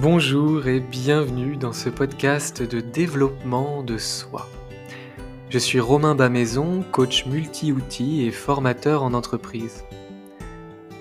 Bonjour 0.00 0.68
et 0.68 0.78
bienvenue 0.78 1.56
dans 1.56 1.72
ce 1.72 1.88
podcast 1.88 2.62
de 2.62 2.78
développement 2.78 3.82
de 3.82 3.98
soi. 3.98 4.48
Je 5.50 5.58
suis 5.58 5.80
Romain 5.80 6.14
Bamaison, 6.14 6.84
coach 6.92 7.26
multi-outils 7.26 8.22
et 8.24 8.30
formateur 8.30 9.02
en 9.02 9.12
entreprise. 9.12 9.82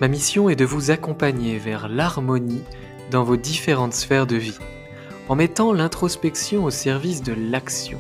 Ma 0.01 0.07
mission 0.07 0.49
est 0.49 0.55
de 0.55 0.65
vous 0.65 0.89
accompagner 0.89 1.59
vers 1.59 1.89
l'harmonie 1.89 2.63
dans 3.11 3.23
vos 3.23 3.37
différentes 3.37 3.93
sphères 3.93 4.25
de 4.25 4.37
vie, 4.37 4.57
en 5.29 5.35
mettant 5.35 5.73
l'introspection 5.73 6.63
au 6.63 6.71
service 6.71 7.21
de 7.21 7.35
l'action, 7.37 7.99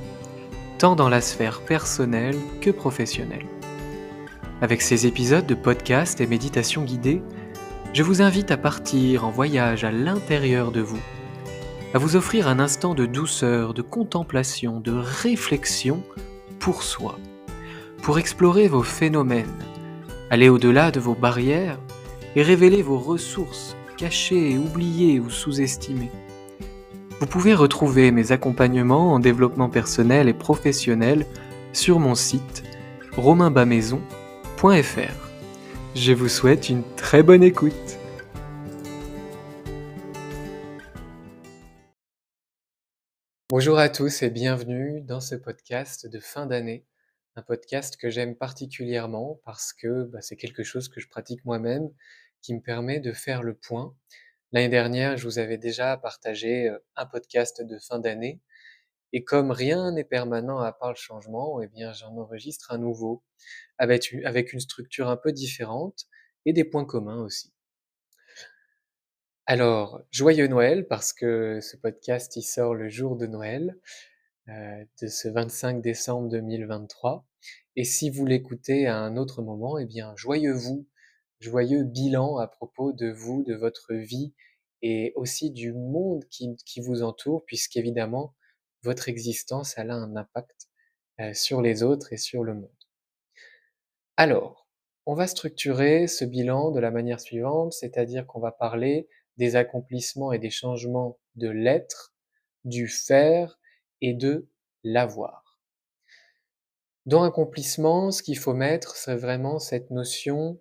tant 0.79 0.95
dans 0.95 1.09
la 1.09 1.21
sphère 1.21 1.61
personnelle 1.61 2.37
que 2.59 2.71
professionnelle. 2.71 3.45
Avec 4.63 4.81
ces 4.81 5.05
épisodes 5.05 5.45
de 5.45 5.53
podcast 5.53 6.21
et 6.21 6.25
méditation 6.25 6.83
guidée, 6.83 7.21
je 7.97 8.03
vous 8.03 8.21
invite 8.21 8.51
à 8.51 8.57
partir 8.57 9.25
en 9.25 9.31
voyage 9.31 9.83
à 9.83 9.89
l'intérieur 9.89 10.71
de 10.71 10.81
vous, 10.81 11.01
à 11.95 11.97
vous 11.97 12.15
offrir 12.15 12.47
un 12.47 12.59
instant 12.59 12.93
de 12.93 13.07
douceur, 13.07 13.73
de 13.73 13.81
contemplation, 13.81 14.79
de 14.79 14.91
réflexion 14.91 16.03
pour 16.59 16.83
soi, 16.83 17.17
pour 18.03 18.19
explorer 18.19 18.67
vos 18.67 18.83
phénomènes, 18.83 19.63
aller 20.29 20.47
au-delà 20.47 20.91
de 20.91 20.99
vos 20.99 21.15
barrières 21.15 21.79
et 22.35 22.43
révéler 22.43 22.83
vos 22.83 22.99
ressources 22.99 23.75
cachées, 23.97 24.59
oubliées 24.59 25.19
ou 25.19 25.31
sous-estimées. 25.31 26.11
Vous 27.19 27.25
pouvez 27.25 27.55
retrouver 27.55 28.11
mes 28.11 28.31
accompagnements 28.31 29.15
en 29.15 29.19
développement 29.19 29.69
personnel 29.69 30.29
et 30.29 30.35
professionnel 30.35 31.25
sur 31.73 31.97
mon 31.97 32.13
site 32.13 32.61
romainbamaison.fr. 33.15 35.26
Je 35.99 36.13
vous 36.13 36.29
souhaite 36.29 36.69
une 36.69 36.83
très 36.95 37.23
bonne 37.23 37.41
écoute. 37.41 37.73
Bonjour 43.49 43.79
à 43.79 43.89
tous 43.89 44.21
et 44.21 44.29
bienvenue 44.29 45.01
dans 45.01 45.19
ce 45.19 45.33
podcast 45.33 46.05
de 46.05 46.19
fin 46.19 46.45
d'année. 46.45 46.85
Un 47.35 47.41
podcast 47.41 47.97
que 47.97 48.11
j'aime 48.11 48.35
particulièrement 48.35 49.41
parce 49.43 49.73
que 49.73 50.03
bah, 50.03 50.21
c'est 50.21 50.35
quelque 50.35 50.61
chose 50.61 50.87
que 50.87 51.01
je 51.01 51.07
pratique 51.07 51.43
moi-même 51.45 51.89
qui 52.43 52.53
me 52.53 52.61
permet 52.61 52.99
de 52.99 53.11
faire 53.11 53.41
le 53.41 53.55
point. 53.55 53.95
L'année 54.51 54.69
dernière, 54.69 55.17
je 55.17 55.23
vous 55.23 55.39
avais 55.39 55.57
déjà 55.57 55.97
partagé 55.97 56.69
euh, 56.69 56.77
un 56.95 57.07
podcast 57.07 57.63
de 57.63 57.79
fin 57.79 57.97
d'année 57.97 58.39
et 59.13 59.23
comme 59.23 59.51
rien 59.51 59.91
n'est 59.91 60.03
permanent 60.03 60.59
à 60.59 60.71
part 60.71 60.91
le 60.91 60.97
changement, 60.97 61.61
eh 61.61 61.67
bien 61.67 61.93
j'en 61.93 62.15
enregistre 62.17 62.71
un 62.71 62.77
nouveau 62.77 63.23
avec 63.77 64.53
une 64.53 64.59
structure 64.59 65.07
un 65.09 65.17
peu 65.17 65.31
différente 65.31 66.07
et 66.45 66.53
des 66.53 66.63
points 66.63 66.85
communs 66.85 67.21
aussi. 67.21 67.53
Alors, 69.49 70.01
joyeux 70.11 70.47
Noël 70.47 70.87
parce 70.87 71.13
que 71.13 71.61
ce 71.61 71.77
podcast 71.77 72.35
il 72.35 72.43
sort 72.43 72.75
le 72.75 72.89
jour 72.89 73.15
de 73.15 73.27
Noël, 73.27 73.79
euh, 74.49 74.83
de 75.01 75.07
ce 75.07 75.29
25 75.29 75.81
décembre 75.81 76.27
2023. 76.27 77.25
Et 77.77 77.85
si 77.85 78.09
vous 78.09 78.25
l'écoutez 78.25 78.87
à 78.87 78.97
un 78.97 79.15
autre 79.15 79.41
moment, 79.41 79.77
eh 79.77 79.85
bien 79.85 80.13
joyeux 80.17 80.51
vous, 80.51 80.85
joyeux 81.39 81.83
bilan 81.83 82.37
à 82.39 82.47
propos 82.47 82.91
de 82.91 83.09
vous, 83.09 83.43
de 83.43 83.55
votre 83.55 83.93
vie 83.93 84.33
et 84.81 85.13
aussi 85.15 85.51
du 85.51 85.71
monde 85.71 86.25
qui, 86.29 86.57
qui 86.65 86.81
vous 86.81 87.01
entoure, 87.01 87.45
puisqu'évidemment, 87.45 88.35
votre 88.87 89.09
existence 89.09 89.77
a 89.77 89.81
un 89.81 90.15
impact 90.15 90.69
sur 91.33 91.61
les 91.61 91.83
autres 91.83 92.13
et 92.13 92.17
sur 92.17 92.43
le 92.43 92.53
monde. 92.53 92.69
Alors, 94.15 94.67
on 95.05 95.13
va 95.13 95.27
structurer 95.27 96.07
ce 96.07 96.25
bilan 96.25 96.71
de 96.71 96.79
la 96.79 96.89
manière 96.89 97.19
suivante, 97.19 97.73
c'est-à-dire 97.73 98.25
qu'on 98.25 98.39
va 98.39 98.51
parler 98.51 99.09
des 99.37 99.57
accomplissements 99.57 100.31
et 100.31 100.39
des 100.39 100.49
changements 100.49 101.19
de 101.35 101.49
l'être, 101.49 102.13
du 102.63 102.87
faire 102.87 103.59
et 104.01 104.13
de 104.13 104.47
l'avoir. 104.83 105.59
Dans 107.05 107.23
accomplissement, 107.23 108.11
ce 108.11 108.23
qu'il 108.23 108.37
faut 108.37 108.53
mettre, 108.53 108.95
c'est 108.95 109.15
vraiment 109.15 109.59
cette 109.59 109.91
notion 109.91 110.59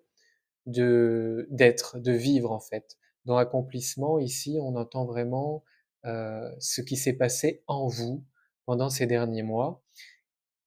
de 0.66 1.46
d'être, 1.50 1.98
de 2.00 2.12
vivre 2.12 2.50
en 2.50 2.60
fait. 2.60 2.98
Dans 3.24 3.36
accomplissement, 3.36 4.18
ici, 4.18 4.58
on 4.60 4.74
entend 4.74 5.04
vraiment 5.04 5.64
euh, 6.06 6.50
ce 6.60 6.80
qui 6.80 6.96
s'est 6.96 7.14
passé 7.14 7.62
en 7.66 7.86
vous 7.88 8.24
pendant 8.64 8.90
ces 8.90 9.06
derniers 9.06 9.42
mois. 9.42 9.82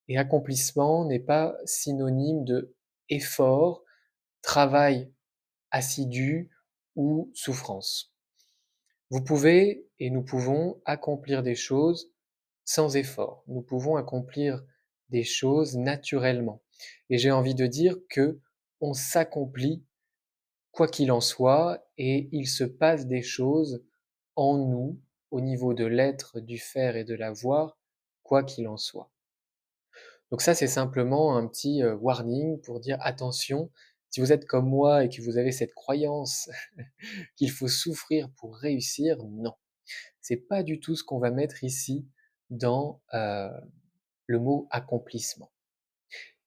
Et 0.08 0.18
accomplissement 0.18 1.06
n'est 1.06 1.20
pas 1.20 1.56
synonyme 1.66 2.44
de 2.44 2.76
effort, 3.10 3.84
travail 4.42 5.12
assidu 5.72 6.50
ou 6.96 7.32
souffrance. 7.34 8.14
Vous 9.12 9.24
pouvez 9.24 9.88
et 10.00 10.10
nous 10.10 10.24
pouvons 10.24 10.82
accomplir 10.86 11.42
des 11.44 11.56
choses 11.56 12.12
sans 12.66 12.96
effort. 12.96 13.44
Nous 13.48 13.62
pouvons 13.62 13.96
accomplir 13.96 14.64
des 15.10 15.24
choses 15.24 15.76
naturellement. 15.76 16.62
Et 17.10 17.18
j'ai 17.18 17.32
envie 17.32 17.56
de 17.56 17.66
dire 17.66 17.96
que 18.10 18.40
on 18.82 18.94
s'accomplit 18.94 19.84
quoi 20.72 20.88
qu'il 20.88 21.12
en 21.12 21.22
soit 21.22 21.84
et 21.98 22.30
il 22.32 22.48
se 22.48 22.64
passe 22.64 23.08
des 23.08 23.22
choses 23.22 23.84
en 24.36 24.58
nous 24.58 25.00
au 25.32 25.42
niveau 25.42 25.74
de 25.74 25.86
l'être, 25.86 26.40
du 26.40 26.58
faire 26.58 26.96
et 26.96 27.04
de 27.04 27.16
l'avoir, 27.16 27.78
quoi 28.24 28.44
qu'il 28.44 28.68
en 28.68 28.78
soit. 28.78 29.12
Donc 30.32 30.42
ça, 30.42 30.54
c'est 30.54 30.68
simplement 30.68 31.36
un 31.36 31.48
petit 31.48 31.84
warning 31.84 32.62
pour 32.62 32.80
dire 32.80 32.98
attention, 33.02 33.72
si 34.10 34.22
vous 34.22 34.32
êtes 34.32 34.46
comme 34.46 34.68
moi 34.68 35.04
et 35.04 35.10
que 35.10 35.22
vous 35.22 35.38
avez 35.38 35.52
cette 35.52 35.74
croyance 35.74 36.50
qu'il 37.36 37.52
faut 37.52 37.68
souffrir 37.68 38.30
pour 38.38 38.56
réussir, 38.56 39.18
non. 39.24 39.54
C'est 40.22 40.38
pas 40.38 40.62
du 40.62 40.80
tout 40.80 40.96
ce 40.96 41.04
qu'on 41.04 41.20
va 41.20 41.32
mettre 41.32 41.64
ici 41.64 42.08
dans 42.50 43.02
le 43.12 44.40
mot 44.40 44.68
accomplissement. 44.70 45.52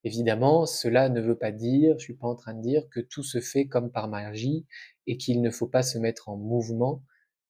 Évidemment, 0.05 0.67
cela 0.67 1.09
ne 1.09 1.21
veut 1.21 1.39
pas 1.39 1.53
dire, 1.53 1.97
je 1.99 2.05
suis 2.05 2.15
pas 2.15 2.27
en 2.27 2.35
train 2.35 2.55
de 2.55 2.61
dire 2.61 2.89
que 2.91 2.99
tout 2.99 3.23
se 3.23 3.41
fait 3.41 3.67
comme 3.67 3.91
par 3.93 4.09
magie 4.09 4.67
et 5.07 5.17
qu'il 5.17 5.41
ne 5.41 5.51
faut 5.51 5.69
pas 5.69 5.83
se 5.83 5.99
mettre 5.99 6.29
en 6.29 6.37
mouvement 6.37 7.03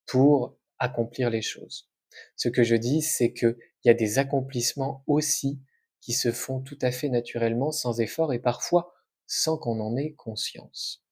pour 0.07 0.59
accomplir 0.83 1.31
les 1.31 1.43
choses. 1.43 1.89
Ce 2.37 2.49
que 2.49 2.63
je 2.63 2.75
dis, 2.75 3.03
c'est 3.03 3.33
qu'il 3.33 3.57
y 3.85 3.91
a 3.91 3.95
des 3.95 4.19
accomplissements 4.19 5.05
aussi 5.07 5.61
qui 6.01 6.13
se 6.13 6.33
font 6.33 6.61
tout 6.61 6.79
à 6.83 6.91
fait 6.91 7.09
naturellement, 7.09 7.71
sans 7.71 8.01
effort 8.01 8.33
et 8.33 8.41
parfois 8.41 8.93
sans 9.27 9.57
qu'on 9.57 9.81
en 9.81 9.97
ait 9.97 10.13
conscience. 10.15 11.05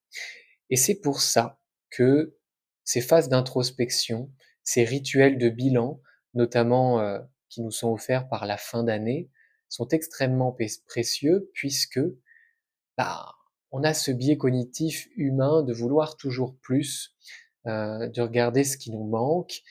Et 0.69 0.75
c'est 0.75 0.99
pour 0.99 1.21
ça 1.21 1.59
que 1.89 2.37
ces 2.83 3.01
phases 3.01 3.29
d'introspection, 3.29 4.31
ces 4.63 4.83
rituels 4.83 5.37
de 5.37 5.49
bilan, 5.49 6.01
notamment 6.33 6.99
euh, 6.99 7.19
qui 7.49 7.61
nous 7.61 7.71
sont 7.71 7.91
offerts 7.91 8.27
par 8.27 8.45
la 8.45 8.57
fin 8.57 8.83
d'année, 8.83 9.29
sont 9.69 9.87
extrêmement 9.87 10.55
précieux 10.85 11.49
puisque 11.53 12.01
bah, 12.97 13.33
on 13.71 13.83
a 13.83 13.93
ce 13.93 14.11
biais 14.11 14.37
cognitif 14.37 15.07
humain 15.15 15.63
de 15.63 15.73
vouloir 15.73 16.17
toujours 16.17 16.57
plus, 16.57 17.15
euh, 17.67 18.07
de 18.07 18.21
regarder 18.21 18.63
ce 18.63 18.77
qui 18.77 18.91
nous 18.91 19.03
manque 19.03 19.61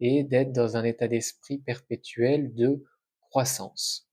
et 0.00 0.22
d'être 0.24 0.52
dans 0.52 0.76
un 0.76 0.84
état 0.84 1.08
d'esprit 1.08 1.58
perpétuel 1.58 2.54
de 2.54 2.84
croissance. 3.20 4.08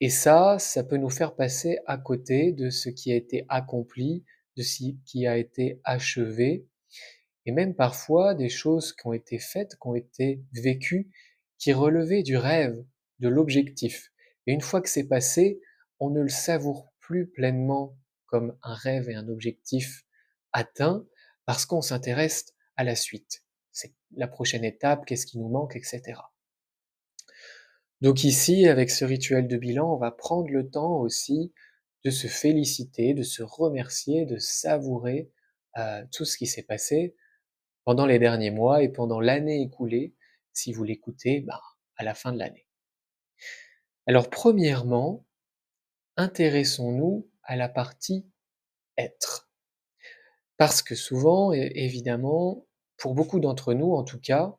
Et 0.00 0.10
ça, 0.10 0.58
ça 0.58 0.84
peut 0.84 0.96
nous 0.96 1.10
faire 1.10 1.34
passer 1.34 1.78
à 1.86 1.96
côté 1.96 2.52
de 2.52 2.70
ce 2.70 2.88
qui 2.88 3.12
a 3.12 3.16
été 3.16 3.46
accompli, 3.48 4.24
de 4.56 4.62
ce 4.62 4.84
qui 5.06 5.26
a 5.26 5.36
été 5.36 5.80
achevé, 5.84 6.66
et 7.46 7.52
même 7.52 7.74
parfois 7.74 8.34
des 8.34 8.48
choses 8.48 8.92
qui 8.92 9.06
ont 9.06 9.12
été 9.12 9.38
faites, 9.38 9.76
qui 9.80 9.88
ont 9.88 9.94
été 9.94 10.42
vécues, 10.52 11.10
qui 11.58 11.72
relevaient 11.72 12.22
du 12.22 12.36
rêve, 12.36 12.84
de 13.20 13.28
l'objectif. 13.28 14.12
Et 14.46 14.52
une 14.52 14.60
fois 14.60 14.80
que 14.80 14.88
c'est 14.88 15.08
passé, 15.08 15.60
on 16.00 16.10
ne 16.10 16.20
le 16.20 16.28
savoure 16.28 16.92
plus 17.00 17.26
pleinement 17.26 17.96
comme 18.26 18.56
un 18.62 18.74
rêve 18.74 19.08
et 19.08 19.14
un 19.14 19.28
objectif 19.28 20.04
atteint, 20.52 21.06
parce 21.46 21.66
qu'on 21.66 21.82
s'intéresse 21.82 22.54
à 22.76 22.84
la 22.84 22.96
suite. 22.96 23.44
C'est 23.72 23.94
la 24.16 24.28
prochaine 24.28 24.64
étape, 24.64 25.04
qu'est-ce 25.04 25.26
qui 25.26 25.38
nous 25.38 25.48
manque, 25.48 25.76
etc. 25.76 26.20
Donc 28.00 28.24
ici, 28.24 28.68
avec 28.68 28.90
ce 28.90 29.04
rituel 29.04 29.48
de 29.48 29.56
bilan, 29.56 29.94
on 29.94 29.96
va 29.96 30.10
prendre 30.10 30.50
le 30.50 30.68
temps 30.68 31.00
aussi 31.00 31.52
de 32.04 32.10
se 32.10 32.26
féliciter, 32.26 33.14
de 33.14 33.22
se 33.22 33.42
remercier, 33.42 34.26
de 34.26 34.38
savourer 34.38 35.30
euh, 35.78 36.04
tout 36.12 36.24
ce 36.24 36.36
qui 36.36 36.46
s'est 36.46 36.62
passé 36.62 37.16
pendant 37.84 38.06
les 38.06 38.18
derniers 38.18 38.50
mois 38.50 38.82
et 38.82 38.88
pendant 38.88 39.20
l'année 39.20 39.62
écoulée, 39.62 40.14
si 40.52 40.72
vous 40.72 40.84
l'écoutez 40.84 41.40
bah, 41.40 41.60
à 41.96 42.04
la 42.04 42.14
fin 42.14 42.32
de 42.32 42.38
l'année. 42.38 42.68
Alors 44.06 44.30
premièrement, 44.30 45.26
intéressons-nous 46.16 47.30
à 47.42 47.56
la 47.56 47.68
partie 47.68 48.26
être. 48.96 49.43
Parce 50.56 50.82
que 50.82 50.94
souvent, 50.94 51.52
évidemment, 51.52 52.66
pour 52.96 53.14
beaucoup 53.14 53.40
d'entre 53.40 53.74
nous 53.74 53.92
en 53.94 54.04
tout 54.04 54.20
cas, 54.20 54.54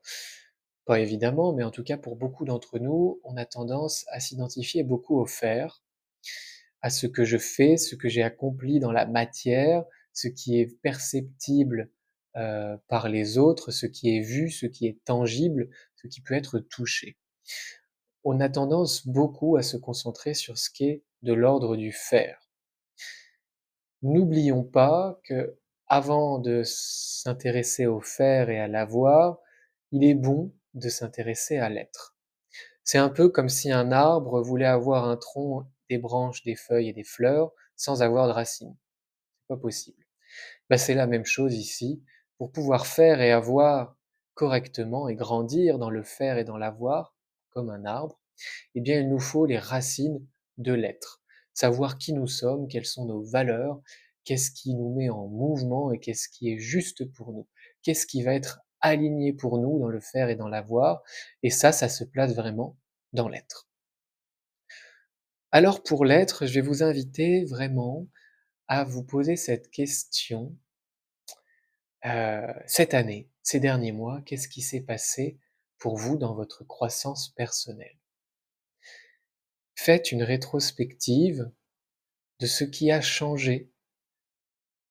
pas 0.86 1.00
évidemment, 1.00 1.54
mais 1.54 1.64
en 1.64 1.72
tout 1.72 1.84
cas 1.84 1.98
pour 1.98 2.16
beaucoup 2.18 2.46
d'entre 2.46 2.80
nous, 2.80 3.20
on 3.24 3.38
a 3.38 3.46
tendance 3.46 4.06
à 4.10 4.20
s'identifier 4.20 4.84
beaucoup 4.84 5.20
au 5.20 5.26
faire, 5.26 5.84
à 6.82 6.90
ce 6.90 7.08
que 7.08 7.26
je 7.26 7.38
fais, 7.38 7.78
ce 7.78 7.96
que 7.96 8.10
j'ai 8.10 8.24
accompli 8.24 8.80
dans 8.80 8.92
la 8.92 9.06
matière, 9.06 9.84
ce 10.14 10.28
qui 10.28 10.60
est 10.60 10.80
perceptible 10.82 11.90
heu, 12.38 12.78
par 12.88 13.10
les 13.10 13.38
autres, 13.38 13.72
ce 13.72 13.86
qui 13.86 14.16
est 14.16 14.22
vu, 14.22 14.50
ce 14.50 14.66
qui 14.68 14.88
est 14.88 15.00
tangible, 15.06 15.70
ce 15.96 16.08
qui 16.08 16.22
peut 16.22 16.34
être 16.36 16.60
touché. 16.60 17.18
On 18.26 18.42
a 18.42 18.50
tendance 18.50 19.08
beaucoup 19.08 19.56
à 19.56 19.64
se 19.64 19.78
concentrer 19.78 20.34
sur 20.34 20.58
ce 20.58 20.70
qui 20.70 20.84
est 20.84 21.04
de 21.22 21.32
l'ordre 21.34 21.78
du 21.78 21.94
faire. 21.94 22.50
N'oublions 24.04 24.64
pas 24.64 25.20
qu'avant 25.90 26.40
de 26.40 26.64
s'intéresser 26.64 27.86
au 27.86 28.02
faire 28.02 28.50
et 28.50 28.60
à 28.60 28.68
l'avoir, 28.68 29.40
il 29.92 30.04
est 30.04 30.16
bon 30.16 30.54
de 30.74 30.90
s'intéresser 30.90 31.58
à 31.58 31.70
l'être. 31.70 32.16
C'est 32.84 32.98
un 32.98 33.10
peu 33.10 33.30
comme 33.30 33.50
si 33.50 33.72
un 33.72 33.92
arbre 33.92 34.42
voulait 34.42 34.66
avoir 34.66 35.06
un 35.10 35.18
tronc, 35.18 35.66
des 35.90 35.98
branches, 35.98 36.44
des 36.44 36.56
feuilles 36.56 36.90
et 36.90 36.94
des 36.94 37.04
fleurs 37.04 37.52
sans 37.76 38.02
avoir 38.02 38.28
de 38.28 38.34
racines. 38.34 38.76
C'est 39.40 39.48
pas 39.48 39.58
possible. 39.58 40.06
Bah, 40.70 40.78
c'est 40.78 40.94
la 40.94 41.08
même 41.08 41.26
chose 41.26 41.56
ici. 41.56 42.04
Pour 42.38 42.52
pouvoir 42.52 42.86
faire 42.86 43.22
et 43.22 43.32
avoir 43.32 43.98
correctement 44.34 45.08
et 45.08 45.16
grandir 45.16 45.80
dans 45.80 45.90
le 45.90 46.04
faire 46.04 46.38
et 46.38 46.44
dans 46.44 46.58
l'avoir, 46.58 47.16
comme 47.52 47.70
un 47.70 47.86
arbre, 47.86 48.20
eh 48.76 48.82
bien, 48.82 49.00
il 49.00 49.10
nous 49.10 49.20
faut 49.20 49.46
les 49.46 49.60
racines 49.60 50.26
de 50.58 50.74
l'être. 50.74 51.22
Savoir 51.54 51.98
qui 51.98 52.14
nous 52.14 52.28
sommes, 52.28 52.68
quelles 52.68 52.86
sont 52.86 53.06
nos 53.06 53.24
valeurs, 53.24 53.82
qu'est-ce 54.26 54.52
qui 54.52 54.76
nous 54.76 54.94
met 54.94 55.10
en 55.10 55.28
mouvement 55.28 55.92
et 55.92 56.00
qu'est-ce 56.00 56.28
qui 56.28 56.52
est 56.52 56.60
juste 56.60 57.06
pour 57.14 57.32
nous. 57.32 57.48
Qu'est-ce 57.84 58.06
qui 58.06 58.24
va 58.24 58.34
être 58.34 58.60
aligné 58.82 59.34
pour 59.34 59.58
nous 59.58 59.80
dans 59.80 59.88
le 59.88 60.00
faire 60.00 60.30
et 60.30 60.36
dans 60.36 60.48
l'avoir. 60.48 61.02
Et 61.42 61.50
ça, 61.50 61.72
ça 61.72 61.90
se 61.90 62.04
place 62.04 62.36
vraiment 62.36 62.78
dans 63.14 63.28
l'être. 63.30 63.68
Alors 65.52 65.84
pour 65.84 66.06
l'être, 66.06 66.46
je 66.46 66.54
vais 66.54 66.68
vous 66.68 66.84
inviter 66.84 67.46
vraiment 67.46 68.08
à 68.68 68.84
vous 68.84 69.04
poser 69.04 69.38
cette 69.38 69.72
question. 69.72 70.56
Euh, 72.06 72.54
cette 72.68 72.94
année, 72.94 73.32
ces 73.42 73.60
derniers 73.60 73.92
mois, 73.92 74.22
qu'est-ce 74.26 74.48
qui 74.48 74.62
s'est 74.62 74.82
passé 74.82 75.40
pour 75.78 75.98
vous 75.98 76.18
dans 76.18 76.36
votre 76.36 76.64
croissance 76.64 77.30
personnelle? 77.30 77.98
Faites 79.76 80.12
une 80.12 80.24
rétrospective 80.24 81.52
de 82.40 82.48
ce 82.48 82.64
qui 82.64 82.92
a 82.92 83.02
changé 83.02 83.72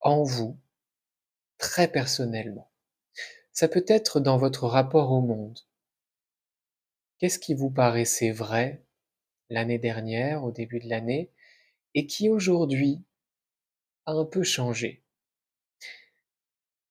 en 0.05 0.23
vous, 0.23 0.59
très 1.59 1.89
personnellement. 1.89 2.71
Ça 3.53 3.69
peut 3.69 3.85
être 3.89 4.21
dans 4.21 4.37
votre 4.37 4.67
rapport 4.67 5.11
au 5.11 5.23
monde. 5.23 5.59
Qu'est-ce 7.19 7.39
qui 7.39 7.55
vous 7.55 7.71
paraissait 7.71 8.31
vrai 8.31 8.85
l'année 9.49 9.79
dernière, 9.79 10.45
au 10.45 10.53
début 10.53 10.79
de 10.79 10.89
l'année, 10.89 11.33
et 11.95 12.07
qui 12.07 12.29
aujourd'hui 12.29 13.03
a 14.05 14.13
un 14.13 14.27
peu 14.27 14.43
changé? 14.43 15.03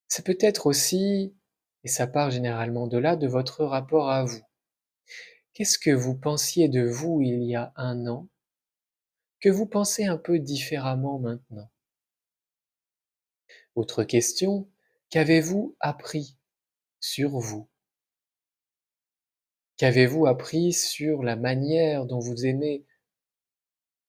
Ça 0.08 0.24
peut 0.24 0.38
être 0.40 0.66
aussi, 0.66 1.36
et 1.84 1.88
ça 1.88 2.08
part 2.08 2.32
généralement 2.32 2.88
de 2.88 2.98
là, 2.98 3.16
de 3.16 3.28
votre 3.28 3.64
rapport 3.64 4.10
à 4.10 4.24
vous. 4.24 4.44
Qu'est-ce 5.54 5.78
que 5.78 5.92
vous 5.92 6.16
pensiez 6.16 6.68
de 6.68 6.84
vous 6.84 7.22
il 7.22 7.44
y 7.44 7.56
a 7.56 7.74
un 7.76 8.08
an 8.08 8.28
que 9.40 9.50
vous 9.50 9.68
pensez 9.68 10.06
un 10.06 10.18
peu 10.18 10.40
différemment 10.40 11.20
maintenant? 11.20 11.70
Autre 13.76 14.04
question, 14.04 14.70
qu'avez-vous 15.10 15.76
appris 15.80 16.38
sur 17.00 17.40
vous? 17.40 17.68
Qu'avez-vous 19.78 20.28
appris 20.28 20.74
sur 20.74 21.24
la 21.24 21.36
manière 21.36 22.06
dont 22.06 22.20
vous 22.20 22.46
aimez 22.46 22.86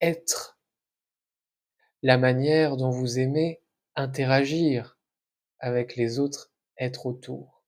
être? 0.02 0.58
La 2.02 2.18
manière 2.18 2.76
dont 2.76 2.90
vous 2.90 3.18
aimez 3.18 3.62
interagir 3.96 4.98
avec 5.60 5.96
les 5.96 6.18
autres 6.18 6.52
êtres 6.76 7.06
autour? 7.06 7.64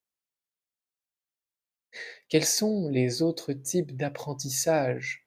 Quels 2.29 2.45
sont 2.45 2.91
les 2.91 3.23
autres 3.23 3.55
types 3.55 3.97
d'apprentissage 3.97 5.27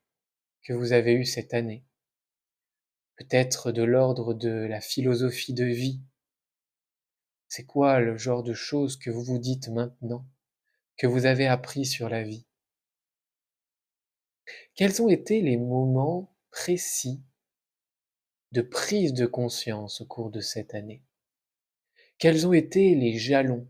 que 0.62 0.74
vous 0.74 0.92
avez 0.92 1.13
eus 1.13 1.25
cette 1.25 1.56
année? 1.56 1.83
Peut-être 3.16 3.71
de 3.71 3.83
l'ordre 3.83 4.33
de 4.36 4.68
la 4.69 4.80
philosophie 4.80 5.54
de 5.54 5.66
vie. 5.66 6.00
C'est 7.51 7.66
quoi 7.66 8.00
le 8.00 8.16
genre 8.16 8.44
de 8.44 8.54
choses 8.54 8.96
que 8.96 9.10
vous 9.10 9.24
vous 9.24 9.40
dites 9.40 9.69
maintenant, 9.69 10.24
que 10.98 11.07
vous 11.07 11.25
avez 11.25 11.48
appris 11.48 11.84
sur 11.84 12.07
la 12.07 12.22
vie? 12.22 12.46
Quels 14.75 15.01
ont 15.01 15.10
été 15.10 15.42
les 15.42 15.57
moments 15.57 16.31
précis 16.51 17.24
de 18.51 18.62
prise 18.62 19.13
de 19.13 19.25
conscience 19.25 20.00
au 20.00 20.06
cours 20.06 20.30
de 20.30 20.42
cette 20.42 20.75
année? 20.75 21.01
Quels 22.19 22.46
ont 22.46 22.54
été 22.54 22.94
les 22.94 23.18
jalons? 23.18 23.68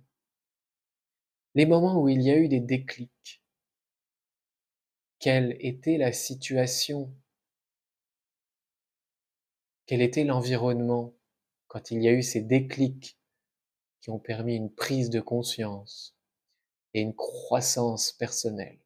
Les 1.56 1.66
moments 1.66 2.02
où 2.02 2.10
il 2.10 2.22
y 2.22 2.32
a 2.32 2.38
eu 2.38 2.50
des 2.50 2.60
déclics? 2.60 3.42
Quelle 5.20 5.56
était 5.62 5.98
la 5.98 6.12
situation? 6.12 7.14
Quel 9.86 10.02
était 10.02 10.26
l'environnement 10.26 11.14
quand 11.68 11.92
il 11.92 12.04
y 12.04 12.10
a 12.10 12.12
eu 12.12 12.24
ces 12.24 12.42
déclics? 12.42 13.19
Qui 14.02 14.10
ont 14.10 14.20
permis 14.20 14.56
une 14.56 14.74
prise 14.74 15.10
de 15.10 15.20
conscience 15.20 16.16
et 16.94 17.02
une 17.02 17.16
croissance 17.16 18.12
personnelle. 18.12 18.80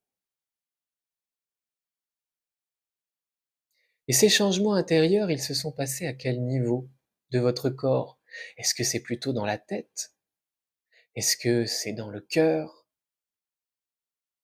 Et 4.07 4.13
ces 4.13 4.29
changements 4.29 4.73
intérieurs, 4.73 5.31
ils 5.31 5.41
se 5.41 5.53
sont 5.53 5.71
passés 5.71 6.07
à 6.07 6.13
quel 6.13 6.41
niveau 6.43 6.89
de 7.31 7.39
votre 7.39 7.69
corps? 7.69 8.19
Est-ce 8.57 8.75
que 8.75 8.83
c'est 8.83 8.99
plutôt 8.99 9.33
dans 9.33 9.45
la 9.45 9.57
tête? 9.57 10.13
Est-ce 11.15 11.37
que 11.37 11.65
c'est 11.65 11.93
dans 11.93 12.09
le 12.09 12.19
cœur? 12.19 12.85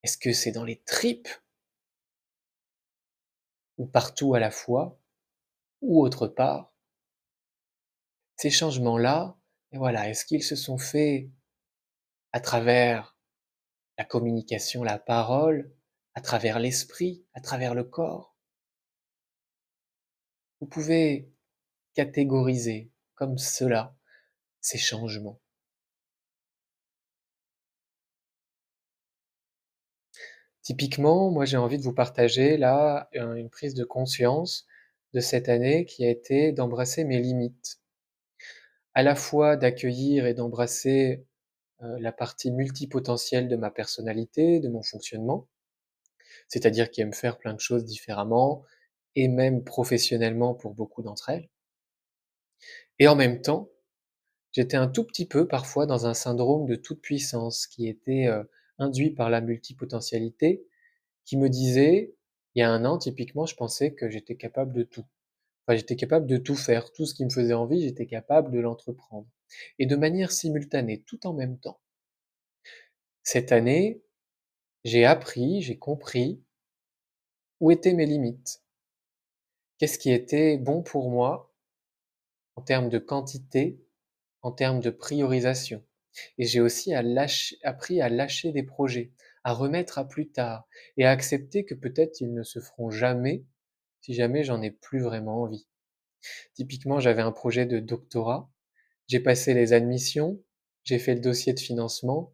Est-ce 0.04 0.18
que 0.18 0.31
c'est 0.31 0.51
dans 0.51 0.63
les 0.63 0.80
tripes? 0.81 1.27
Ou 3.77 3.86
partout 3.86 4.33
à 4.33 4.39
la 4.39 4.51
fois? 4.51 4.98
Ou 5.81 6.01
autre 6.01 6.27
part? 6.27 6.74
Ces 8.38 8.50
changements-là, 8.50 9.38
et 9.71 9.77
voilà, 9.77 10.10
est-ce 10.10 10.25
qu'ils 10.25 10.44
se 10.44 10.56
sont 10.56 10.77
faits 10.77 11.27
à 12.31 12.39
travers 12.39 13.16
la 13.98 14.06
communication, 14.06 14.83
la 14.83 15.00
parole, 15.00 15.71
à 16.16 16.21
travers 16.21 16.60
l'esprit, 16.60 17.25
à 17.33 17.42
travers 17.42 17.75
le 17.75 17.83
corps? 17.83 18.36
Vous 20.60 20.68
pouvez 20.68 21.30
catégoriser 21.94 22.92
comme 23.16 23.38
cela 23.38 23.95
ces 24.62 24.77
changements. 24.77 25.39
Typiquement, 30.61 31.31
moi 31.31 31.45
j'ai 31.45 31.57
envie 31.57 31.78
de 31.78 31.83
vous 31.83 31.94
partager 31.94 32.56
là 32.57 33.09
une 33.14 33.49
prise 33.49 33.73
de 33.73 33.83
conscience 33.83 34.66
de 35.14 35.19
cette 35.19 35.49
année 35.49 35.85
qui 35.85 36.06
a 36.06 36.09
été 36.09 36.52
d'embrasser 36.52 37.04
mes 37.04 37.19
limites. 37.19 37.79
À 38.99 39.01
la 39.01 39.15
fois 39.15 39.56
d'accueillir 39.56 40.25
et 40.25 40.33
d'embrasser 40.33 41.25
euh, 41.83 41.97
la 42.01 42.11
partie 42.11 42.51
multipotentielle 42.51 43.47
de 43.47 43.56
ma 43.56 43.71
personnalité, 43.71 44.59
de 44.59 44.68
mon 44.68 44.83
fonctionnement, 44.83 45.47
c'est-à-dire 46.49 46.91
qui 46.91 46.99
aime 46.99 47.13
faire 47.13 47.37
plein 47.37 47.53
de 47.53 47.61
choses 47.61 47.85
différemment, 47.85 48.65
et 49.15 49.29
même 49.29 49.63
professionnellement 49.63 50.53
pour 50.53 50.73
beaucoup 50.73 51.01
d'entre 51.01 51.29
elles. 51.29 51.47
Et 52.99 53.07
en 53.07 53.15
même 53.15 53.39
temps, 53.41 53.69
j'étais 54.51 54.75
un 54.75 54.89
tout 54.89 55.06
petit 55.06 55.25
peu 55.25 55.47
parfois 55.47 55.85
dans 55.85 56.06
un 56.06 56.13
syndrome 56.13 56.68
de 56.68 56.75
toute 56.75 56.99
puissance 56.99 57.68
qui 57.68 57.87
était 57.87 58.27
euh, 58.27 58.44
induit 58.79 59.11
par 59.11 59.29
la 59.29 59.39
multipotentialité, 59.39 60.68
qui 61.23 61.37
me 61.37 61.47
disait, 61.47 62.15
il 62.53 62.59
y 62.59 62.63
a 62.63 62.69
un 62.69 62.83
an 62.83 62.97
typiquement, 62.97 63.45
je 63.45 63.56
pensais 63.56 63.94
que 63.94 64.09
j'étais 64.09 64.35
capable 64.35 64.73
de 64.73 64.83
tout. 64.83 65.06
J'étais 65.76 65.95
capable 65.95 66.26
de 66.26 66.38
tout 66.38 66.56
faire, 66.56 66.92
tout 66.92 67.06
ce 67.06 67.14
qui 67.14 67.26
me 67.26 67.30
faisait 67.30 67.54
envie, 67.54 67.81
j'étais 67.81 68.07
capable 68.07 68.52
de 68.52 68.59
l'entreprendre. 68.59 69.28
Et 69.78 69.85
de 69.85 69.95
manière 69.95 70.31
simultanée, 70.31 71.02
tout 71.04 71.26
en 71.26 71.33
même 71.33 71.59
temps. 71.59 71.80
Cette 73.23 73.52
année, 73.52 74.04
j'ai 74.83 75.06
appris, 75.06 75.61
j'ai 75.61 75.78
compris 75.78 76.44
où 77.59 77.71
étaient 77.71 77.94
mes 77.94 78.06
limites. 78.06 78.64
Qu'est-ce 79.78 79.99
qui 79.99 80.11
était 80.11 80.57
bon 80.57 80.81
pour 80.81 81.09
moi 81.09 81.54
en 82.56 82.61
termes 82.61 82.90
de 82.90 82.97
quantité, 82.97 83.80
en 84.42 84.52
termes 84.52 84.81
de 84.81 84.90
priorisation. 84.90 85.81
Et 86.38 86.45
j'ai 86.45 86.59
aussi 86.59 86.94
appris 86.94 88.02
à 88.02 88.09
lâcher 88.09 88.52
des 88.52 88.64
projets, 88.64 89.14
à 89.45 89.54
remettre 89.54 89.97
à 89.97 90.06
plus 90.06 90.30
tard 90.30 90.68
et 90.97 91.06
à 91.06 91.11
accepter 91.11 91.64
que 91.64 91.73
peut-être 91.73 92.19
ils 92.19 92.33
ne 92.33 92.44
se 92.44 92.59
feront 92.59 92.90
jamais 92.90 93.45
si 94.01 94.13
jamais 94.13 94.44
j'en 94.44 94.61
ai 94.61 94.71
plus 94.71 95.01
vraiment 95.01 95.44
envie. 95.44 95.68
Typiquement, 96.53 96.99
j'avais 96.99 97.21
un 97.21 97.31
projet 97.31 97.65
de 97.65 97.79
doctorat, 97.79 98.51
j'ai 99.07 99.19
passé 99.19 99.53
les 99.53 99.73
admissions, 99.73 100.41
j'ai 100.83 100.99
fait 100.99 101.15
le 101.15 101.21
dossier 101.21 101.53
de 101.53 101.59
financement, 101.59 102.33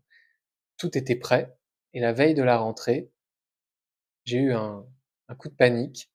tout 0.77 0.97
était 0.97 1.15
prêt 1.15 1.55
et 1.93 1.99
la 1.99 2.13
veille 2.13 2.33
de 2.33 2.43
la 2.43 2.57
rentrée, 2.57 3.11
j'ai 4.25 4.37
eu 4.37 4.53
un, 4.53 4.85
coup 5.37 5.49
de 5.49 5.55
panique 5.55 6.11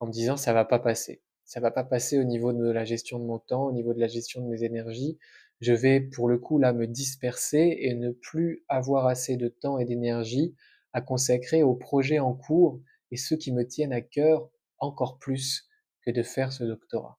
en 0.00 0.06
me 0.06 0.12
disant 0.12 0.36
ça 0.36 0.52
va 0.52 0.64
pas 0.64 0.78
passer. 0.78 1.22
Ça 1.44 1.60
va 1.60 1.70
pas 1.70 1.84
passer 1.84 2.18
au 2.18 2.24
niveau 2.24 2.52
de 2.52 2.70
la 2.70 2.84
gestion 2.84 3.18
de 3.18 3.24
mon 3.24 3.38
temps, 3.38 3.66
au 3.66 3.72
niveau 3.72 3.92
de 3.92 4.00
la 4.00 4.06
gestion 4.06 4.42
de 4.42 4.48
mes 4.48 4.64
énergies, 4.64 5.18
Je 5.60 5.72
vais 5.72 6.00
pour 6.00 6.28
le 6.28 6.38
coup 6.38 6.58
là 6.58 6.72
me 6.72 6.86
disperser 6.86 7.76
et 7.80 7.94
ne 7.94 8.10
plus 8.10 8.64
avoir 8.68 9.06
assez 9.06 9.36
de 9.36 9.48
temps 9.48 9.78
et 9.78 9.84
d'énergie 9.84 10.54
à 10.92 11.00
consacrer 11.00 11.62
aux 11.62 11.74
projets 11.74 12.18
en 12.18 12.34
cours 12.34 12.80
et 13.10 13.16
ceux 13.16 13.36
qui 13.36 13.52
me 13.52 13.66
tiennent 13.66 13.92
à 13.92 14.00
cœur 14.00 14.50
encore 14.84 15.18
plus 15.18 15.68
que 16.02 16.10
de 16.10 16.22
faire 16.22 16.52
ce 16.52 16.64
doctorat. 16.64 17.18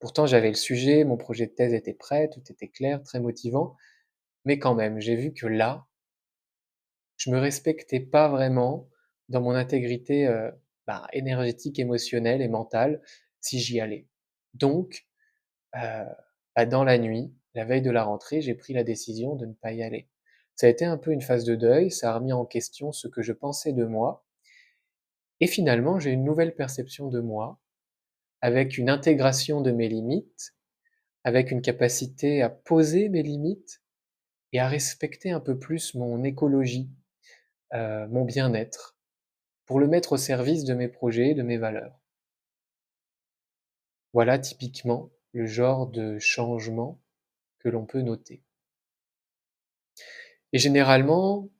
Pourtant, 0.00 0.26
j'avais 0.26 0.48
le 0.48 0.54
sujet, 0.54 1.04
mon 1.04 1.16
projet 1.16 1.46
de 1.46 1.52
thèse 1.52 1.72
était 1.72 1.94
prêt, 1.94 2.28
tout 2.28 2.42
était 2.50 2.68
clair, 2.68 3.02
très 3.02 3.20
motivant, 3.20 3.76
mais 4.44 4.58
quand 4.58 4.74
même, 4.74 5.00
j'ai 5.00 5.16
vu 5.16 5.32
que 5.32 5.46
là, 5.46 5.86
je 7.16 7.30
me 7.30 7.38
respectais 7.38 8.00
pas 8.00 8.28
vraiment 8.28 8.88
dans 9.28 9.40
mon 9.40 9.52
intégrité 9.52 10.26
euh, 10.26 10.50
bah, 10.86 11.06
énergétique, 11.12 11.78
émotionnelle 11.78 12.42
et 12.42 12.48
mentale 12.48 13.00
si 13.40 13.60
j'y 13.60 13.80
allais. 13.80 14.06
Donc, 14.52 15.06
euh, 15.76 16.04
bah, 16.54 16.66
dans 16.66 16.84
la 16.84 16.98
nuit, 16.98 17.32
la 17.54 17.64
veille 17.64 17.82
de 17.82 17.90
la 17.90 18.04
rentrée, 18.04 18.42
j'ai 18.42 18.54
pris 18.54 18.74
la 18.74 18.84
décision 18.84 19.36
de 19.36 19.46
ne 19.46 19.54
pas 19.54 19.72
y 19.72 19.82
aller. 19.82 20.08
Ça 20.56 20.66
a 20.66 20.70
été 20.70 20.84
un 20.84 20.98
peu 20.98 21.12
une 21.12 21.22
phase 21.22 21.44
de 21.44 21.56
deuil, 21.56 21.90
ça 21.90 22.10
a 22.10 22.14
remis 22.14 22.32
en 22.32 22.44
question 22.44 22.92
ce 22.92 23.08
que 23.08 23.22
je 23.22 23.32
pensais 23.32 23.72
de 23.72 23.84
moi, 23.84 24.23
et 25.44 25.46
finalement, 25.46 26.00
j'ai 26.00 26.10
une 26.10 26.24
nouvelle 26.24 26.54
perception 26.54 27.10
de 27.10 27.20
moi, 27.20 27.60
avec 28.40 28.78
une 28.78 28.88
intégration 28.88 29.60
de 29.60 29.72
mes 29.72 29.90
limites, 29.90 30.54
avec 31.22 31.50
une 31.50 31.60
capacité 31.60 32.40
à 32.40 32.48
poser 32.48 33.10
mes 33.10 33.22
limites 33.22 33.82
et 34.54 34.58
à 34.58 34.68
respecter 34.68 35.32
un 35.32 35.40
peu 35.40 35.58
plus 35.58 35.94
mon 35.96 36.24
écologie, 36.24 36.88
euh, 37.74 38.08
mon 38.08 38.24
bien-être, 38.24 38.96
pour 39.66 39.80
le 39.80 39.86
mettre 39.86 40.12
au 40.12 40.16
service 40.16 40.64
de 40.64 40.72
mes 40.72 40.88
projets, 40.88 41.34
de 41.34 41.42
mes 41.42 41.58
valeurs. 41.58 42.00
Voilà 44.14 44.38
typiquement 44.38 45.10
le 45.32 45.44
genre 45.44 45.88
de 45.88 46.18
changement 46.18 47.02
que 47.58 47.68
l'on 47.68 47.84
peut 47.84 48.00
noter. 48.00 48.42
Et 50.54 50.58
généralement, 50.58 51.50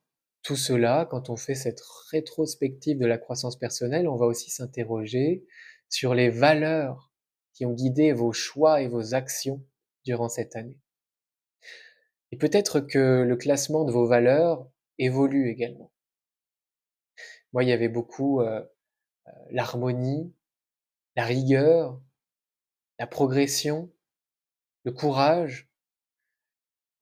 tout 0.45 0.57
cela, 0.57 1.09
quand 1.11 1.31
on 1.31 1.37
fait 1.37 1.55
cette 1.55 1.81
rétrospective 2.11 2.99
de 2.99 3.07
la 3.07 3.17
croissance 3.19 3.59
personnelle, 3.59 4.07
on 4.07 4.17
va 4.17 4.27
aussi 4.27 4.51
s'interroger 4.51 5.47
sur 5.89 6.15
les 6.15 6.29
valeurs 6.29 7.11
qui 7.55 7.65
ont 7.65 7.73
guidé 7.73 8.13
vos 8.13 8.33
choix 8.33 8.83
et 8.83 8.89
vos 8.89 9.15
actions 9.15 9.67
durant 10.05 10.29
cette 10.29 10.55
année. 10.55 10.79
Et 12.31 12.37
peut-être 12.37 12.81
que 12.81 13.23
le 13.23 13.37
classement 13.37 13.85
de 13.85 13.93
vos 13.93 14.07
valeurs 14.07 14.69
évolue 14.99 15.49
également. 15.49 15.93
Moi, 17.53 17.65
il 17.65 17.71
y 17.71 17.73
avait 17.73 17.89
beaucoup 17.89 18.41
euh, 18.41 18.61
euh, 19.29 19.31
l'harmonie, 19.51 20.35
la 21.17 21.25
rigueur, 21.25 22.03
la 22.99 23.07
progression, 23.07 23.91
le 24.85 24.93
courage. 24.93 25.71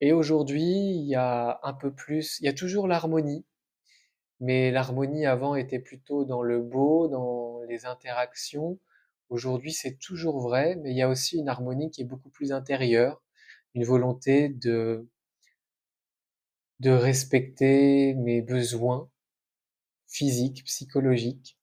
Et 0.03 0.11
aujourd'hui, 0.11 0.61
il 0.61 1.07
y 1.07 1.15
a 1.15 1.59
un 1.63 1.73
peu 1.73 1.91
plus, 1.91 2.37
il 2.39 2.45
y 2.45 2.47
a 2.47 2.53
toujours 2.53 2.87
l'harmonie, 2.87 3.43
mais 4.41 4.69
l'harmonie 4.71 5.25
avant 5.25 5.55
était 5.55 5.79
plutôt 5.79 6.25
dans 6.25 6.43
le 6.43 6.61
beau, 6.61 7.07
dans 7.07 7.61
les 7.69 7.85
interactions. 7.87 8.79
Aujourd'hui, 9.29 9.73
c'est 9.73 9.97
toujours 9.99 10.41
vrai, 10.41 10.75
mais 10.75 10.91
il 10.91 10.97
y 10.97 11.01
a 11.01 11.09
aussi 11.09 11.39
une 11.39 11.49
harmonie 11.49 11.89
qui 11.89 12.01
est 12.01 12.05
beaucoup 12.05 12.29
plus 12.29 12.51
intérieure, 12.51 13.23
une 13.75 13.85
volonté 13.85 14.49
de, 14.49 15.07
de 16.81 16.91
respecter 16.91 18.13
mes 18.13 18.43
besoins 18.43 19.09
physiques, 20.07 20.63
psychologiques. 20.65 21.57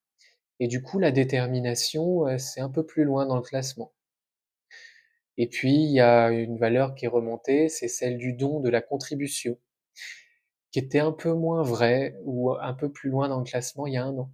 Et 0.61 0.68
du 0.68 0.82
coup, 0.82 0.99
la 0.99 1.12
détermination, 1.12 2.38
c'est 2.38 2.61
un 2.61 2.70
peu 2.70 2.87
plus 2.87 3.04
loin 3.04 3.26
dans 3.26 3.37
le 3.37 3.42
classement. 3.42 3.92
Et 5.42 5.49
puis, 5.49 5.73
il 5.73 5.92
y 5.92 6.00
a 6.00 6.30
une 6.30 6.59
valeur 6.59 6.94
qui 6.94 7.06
est 7.06 7.09
remontée, 7.09 7.70
c'est 7.70 7.88
celle 7.88 8.18
du 8.18 8.35
don, 8.35 8.61
de 8.61 8.68
la 8.68 8.82
contribution 8.82 9.59
qui 10.70 10.78
était 10.78 11.00
un 11.00 11.12
peu 11.12 11.32
moins 11.32 11.62
vrai 11.62 12.14
ou 12.25 12.52
un 12.52 12.75
peu 12.75 12.92
plus 12.92 13.09
loin 13.11 13.28
dans 13.28 13.38
le 13.38 13.44
classement 13.44 13.87
il 13.87 13.94
y 13.94 13.97
a 13.97 14.04
un 14.04 14.16
an. 14.18 14.30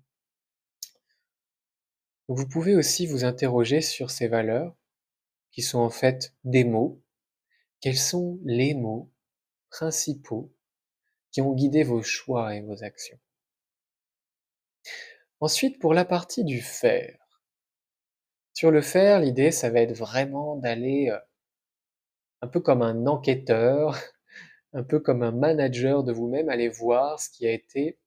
vous 2.29 2.49
pouvez 2.49 2.75
aussi 2.75 3.07
vous 3.07 3.25
interroger 3.25 3.81
sur 3.81 4.11
ces 4.11 4.27
valeurs, 4.27 4.75
qui 5.53 5.63
sont 5.63 5.79
en 5.79 5.91
fait 5.91 6.35
des 6.43 6.65
mots. 6.65 7.01
Quels 7.81 7.97
sont 7.97 8.41
les 8.45 8.75
mots 8.75 9.13
principaux 9.71 10.53
qui 11.31 11.41
ont 11.41 11.55
guidé 11.55 11.85
vos 11.85 12.03
choix 12.03 12.57
et 12.57 12.63
vos 12.63 12.83
actions? 12.83 13.21
Ensuite, 15.39 15.79
pour 15.79 15.95
la 15.95 16.05
partie 16.05 16.43
du 16.43 16.61
faire. 16.61 17.26
Sur 18.57 18.71
le 18.71 18.81
faire, 18.81 19.21
l'idée, 19.21 19.51
ça 19.51 19.69
va 19.69 19.83
être 19.83 19.93
vraiment 19.93 20.57
d'aller 20.57 21.11
euh, 21.11 21.19
un 22.41 22.49
peu 22.49 22.59
comme 22.59 22.81
un 22.81 23.07
enquêteur 23.07 23.95
un 24.73 24.83
peu 24.83 24.99
comme 24.99 25.23
un 25.23 25.31
manager 25.31 26.03
de 26.03 26.11
vous-même, 26.11 26.49
allez 26.49 26.71
voir 26.71 27.21
ce 27.21 27.29
qui 27.29 27.47
a 27.47 27.53
été 27.53 27.99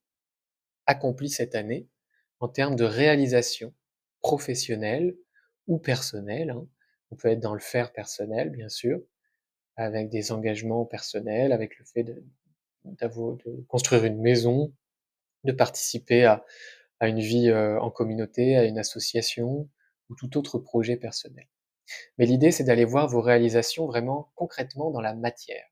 accompli 0.87 1.29
cette 1.29 1.53
année 1.53 1.87
en 2.39 2.47
termes 2.47 2.75
de 2.75 2.83
réalisation 2.83 3.75
professionnelle 4.21 5.15
ou 5.67 5.77
personnelle. 5.77 6.49
Hein. 6.49 6.67
On 7.11 7.15
peut 7.15 7.27
être 7.27 7.41
dans 7.41 7.53
le 7.53 7.59
faire 7.59 7.93
personnel, 7.93 8.49
bien 8.49 8.69
sûr, 8.69 8.99
avec 9.75 10.09
des 10.09 10.31
engagements 10.31 10.83
personnels, 10.83 11.51
avec 11.51 11.77
le 11.77 11.85
fait 11.85 12.03
de, 12.03 12.23
construire 13.67 14.03
une 14.03 14.19
maison, 14.19 14.73
de 15.43 15.51
participer 15.51 16.25
à, 16.25 16.43
à 16.99 17.07
une 17.07 17.19
vie 17.19 17.49
euh, 17.49 17.79
en 17.79 17.91
communauté, 17.91 18.57
à 18.57 18.63
une 18.63 18.79
association 18.79 19.69
ou 20.09 20.15
tout 20.15 20.37
autre 20.37 20.59
projet 20.59 20.97
personnel. 20.97 21.47
Mais 22.17 22.25
l'idée, 22.25 22.51
c'est 22.51 22.63
d'aller 22.63 22.85
voir 22.85 23.07
vos 23.07 23.21
réalisations 23.21 23.85
vraiment 23.85 24.31
concrètement 24.35 24.91
dans 24.91 25.01
la 25.01 25.15
matière. 25.15 25.65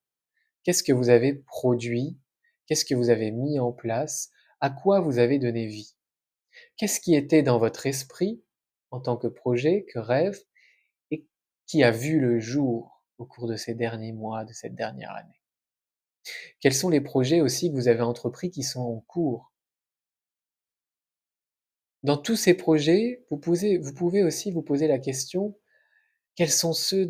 Qu'est-ce 0.64 0.84
que 0.84 0.94
vous 0.94 1.10
avez 1.10 1.34
produit? 1.34 2.18
Qu'est-ce 2.66 2.86
que 2.86 2.96
vous 2.96 3.10
avez 3.10 3.32
mis 3.32 3.60
en 3.60 3.72
place? 3.72 4.32
À 4.60 4.70
quoi 4.70 5.00
vous 5.00 5.20
avez 5.20 5.40
donné 5.40 5.68
vie? 5.68 5.96
Qu'est-ce 6.76 7.00
qui 7.00 7.16
était 7.16 7.44
dans 7.44 7.60
votre 7.60 7.86
esprit 7.86 8.44
en 8.92 9.00
tant 9.00 9.18
que 9.18 9.28
projet, 9.28 9.86
que 9.86 10.00
rêve, 10.00 10.40
et 11.12 11.28
qui 11.68 11.84
a 11.84 11.92
vu 11.92 12.20
le 12.20 12.40
jour 12.40 13.04
au 13.18 13.26
cours 13.26 13.48
de 13.48 13.56
ces 13.56 13.76
derniers 13.76 14.14
mois, 14.14 14.44
de 14.44 14.54
cette 14.54 14.76
dernière 14.76 15.12
année? 15.12 15.42
Quels 16.60 16.74
sont 16.74 16.90
les 16.90 17.02
projets 17.02 17.42
aussi 17.42 17.70
que 17.70 17.76
vous 17.76 17.88
avez 17.88 18.02
entrepris 18.02 18.50
qui 18.50 18.64
sont 18.64 18.82
en 18.82 19.00
cours? 19.02 19.54
Dans 22.08 22.16
tous 22.16 22.38
ces 22.38 22.54
projets, 22.54 23.26
vous 23.30 23.36
pouvez, 23.38 24.24
aussi 24.24 24.50
vous 24.50 24.62
poser 24.62 24.88
la 24.88 24.98
question, 24.98 25.60
quels 26.36 26.50
sont 26.50 26.72
ceux 26.72 27.06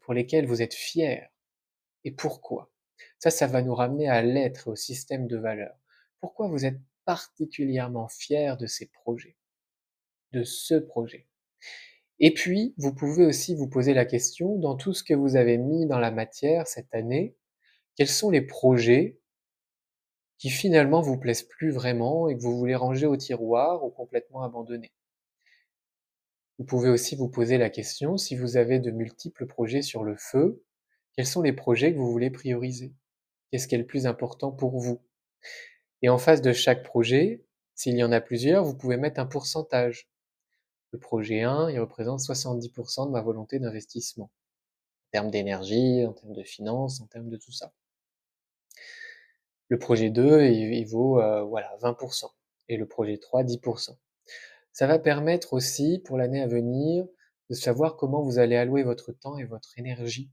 pour 0.00 0.12
lesquels 0.12 0.46
vous 0.46 0.60
êtes 0.60 0.74
fiers 0.74 1.22
et 2.04 2.10
pourquoi? 2.10 2.70
Ça, 3.18 3.30
ça 3.30 3.46
va 3.46 3.62
nous 3.62 3.74
ramener 3.74 4.10
à 4.10 4.20
l'être 4.20 4.68
et 4.68 4.70
au 4.72 4.76
système 4.76 5.26
de 5.26 5.38
valeurs. 5.38 5.78
Pourquoi 6.20 6.48
vous 6.48 6.66
êtes 6.66 6.78
particulièrement 7.06 8.08
fier 8.08 8.58
de 8.58 8.66
ces 8.66 8.88
projets, 8.88 9.38
de 10.32 10.44
ce 10.44 10.74
projet? 10.74 11.28
Et 12.18 12.34
puis, 12.34 12.74
vous 12.76 12.92
pouvez 12.92 13.24
aussi 13.24 13.54
vous 13.54 13.70
poser 13.70 13.94
la 13.94 14.04
question, 14.04 14.58
dans 14.58 14.76
tout 14.76 14.92
ce 14.92 15.02
que 15.02 15.14
vous 15.14 15.36
avez 15.36 15.56
mis 15.56 15.86
dans 15.86 15.98
la 15.98 16.10
matière 16.10 16.66
cette 16.66 16.94
année, 16.94 17.38
quels 17.94 18.06
sont 18.06 18.28
les 18.28 18.42
projets 18.42 19.18
qui 20.38 20.50
finalement 20.50 21.00
vous 21.00 21.18
plaisent 21.18 21.42
plus 21.42 21.70
vraiment 21.70 22.28
et 22.28 22.36
que 22.36 22.42
vous 22.42 22.56
voulez 22.56 22.74
ranger 22.74 23.06
au 23.06 23.16
tiroir 23.16 23.84
ou 23.84 23.90
complètement 23.90 24.42
abandonner. 24.42 24.92
Vous 26.58 26.64
pouvez 26.64 26.88
aussi 26.88 27.16
vous 27.16 27.28
poser 27.28 27.58
la 27.58 27.70
question, 27.70 28.16
si 28.16 28.36
vous 28.36 28.56
avez 28.56 28.78
de 28.78 28.90
multiples 28.90 29.46
projets 29.46 29.82
sur 29.82 30.04
le 30.04 30.16
feu, 30.16 30.64
quels 31.16 31.26
sont 31.26 31.42
les 31.42 31.52
projets 31.52 31.92
que 31.92 31.98
vous 31.98 32.10
voulez 32.10 32.30
prioriser? 32.30 32.94
Qu'est-ce 33.50 33.68
qui 33.68 33.74
est 33.74 33.78
le 33.78 33.86
plus 33.86 34.06
important 34.06 34.52
pour 34.52 34.78
vous? 34.78 35.02
Et 36.02 36.08
en 36.08 36.18
face 36.18 36.42
de 36.42 36.52
chaque 36.52 36.82
projet, 36.82 37.44
s'il 37.74 37.96
y 37.96 38.04
en 38.04 38.12
a 38.12 38.20
plusieurs, 38.20 38.64
vous 38.64 38.76
pouvez 38.76 38.96
mettre 38.96 39.20
un 39.20 39.26
pourcentage. 39.26 40.08
Le 40.92 40.98
projet 40.98 41.42
1, 41.42 41.70
il 41.70 41.80
représente 41.80 42.20
70% 42.20 43.06
de 43.06 43.10
ma 43.12 43.20
volonté 43.20 43.58
d'investissement, 43.58 44.30
en 45.08 45.10
termes 45.12 45.30
d'énergie, 45.30 46.04
en 46.06 46.12
termes 46.12 46.34
de 46.34 46.42
finances, 46.42 47.00
en 47.00 47.06
termes 47.06 47.28
de 47.28 47.36
tout 47.36 47.52
ça. 47.52 47.72
Le 49.68 49.78
projet 49.78 50.10
2, 50.10 50.44
il, 50.44 50.84
vaut 50.84 51.20
euh, 51.20 51.42
voilà 51.42 51.76
20%, 51.80 52.30
et 52.68 52.76
le 52.76 52.86
projet 52.86 53.18
3, 53.18 53.44
10%. 53.44 53.96
Ça 54.72 54.86
va 54.86 54.98
permettre 54.98 55.54
aussi, 55.54 56.00
pour 56.04 56.18
l'année 56.18 56.40
à 56.42 56.46
venir, 56.46 57.06
de 57.50 57.54
savoir 57.54 57.96
comment 57.96 58.22
vous 58.22 58.38
allez 58.38 58.56
allouer 58.56 58.82
votre 58.82 59.12
temps 59.12 59.38
et 59.38 59.44
votre 59.44 59.78
énergie 59.78 60.30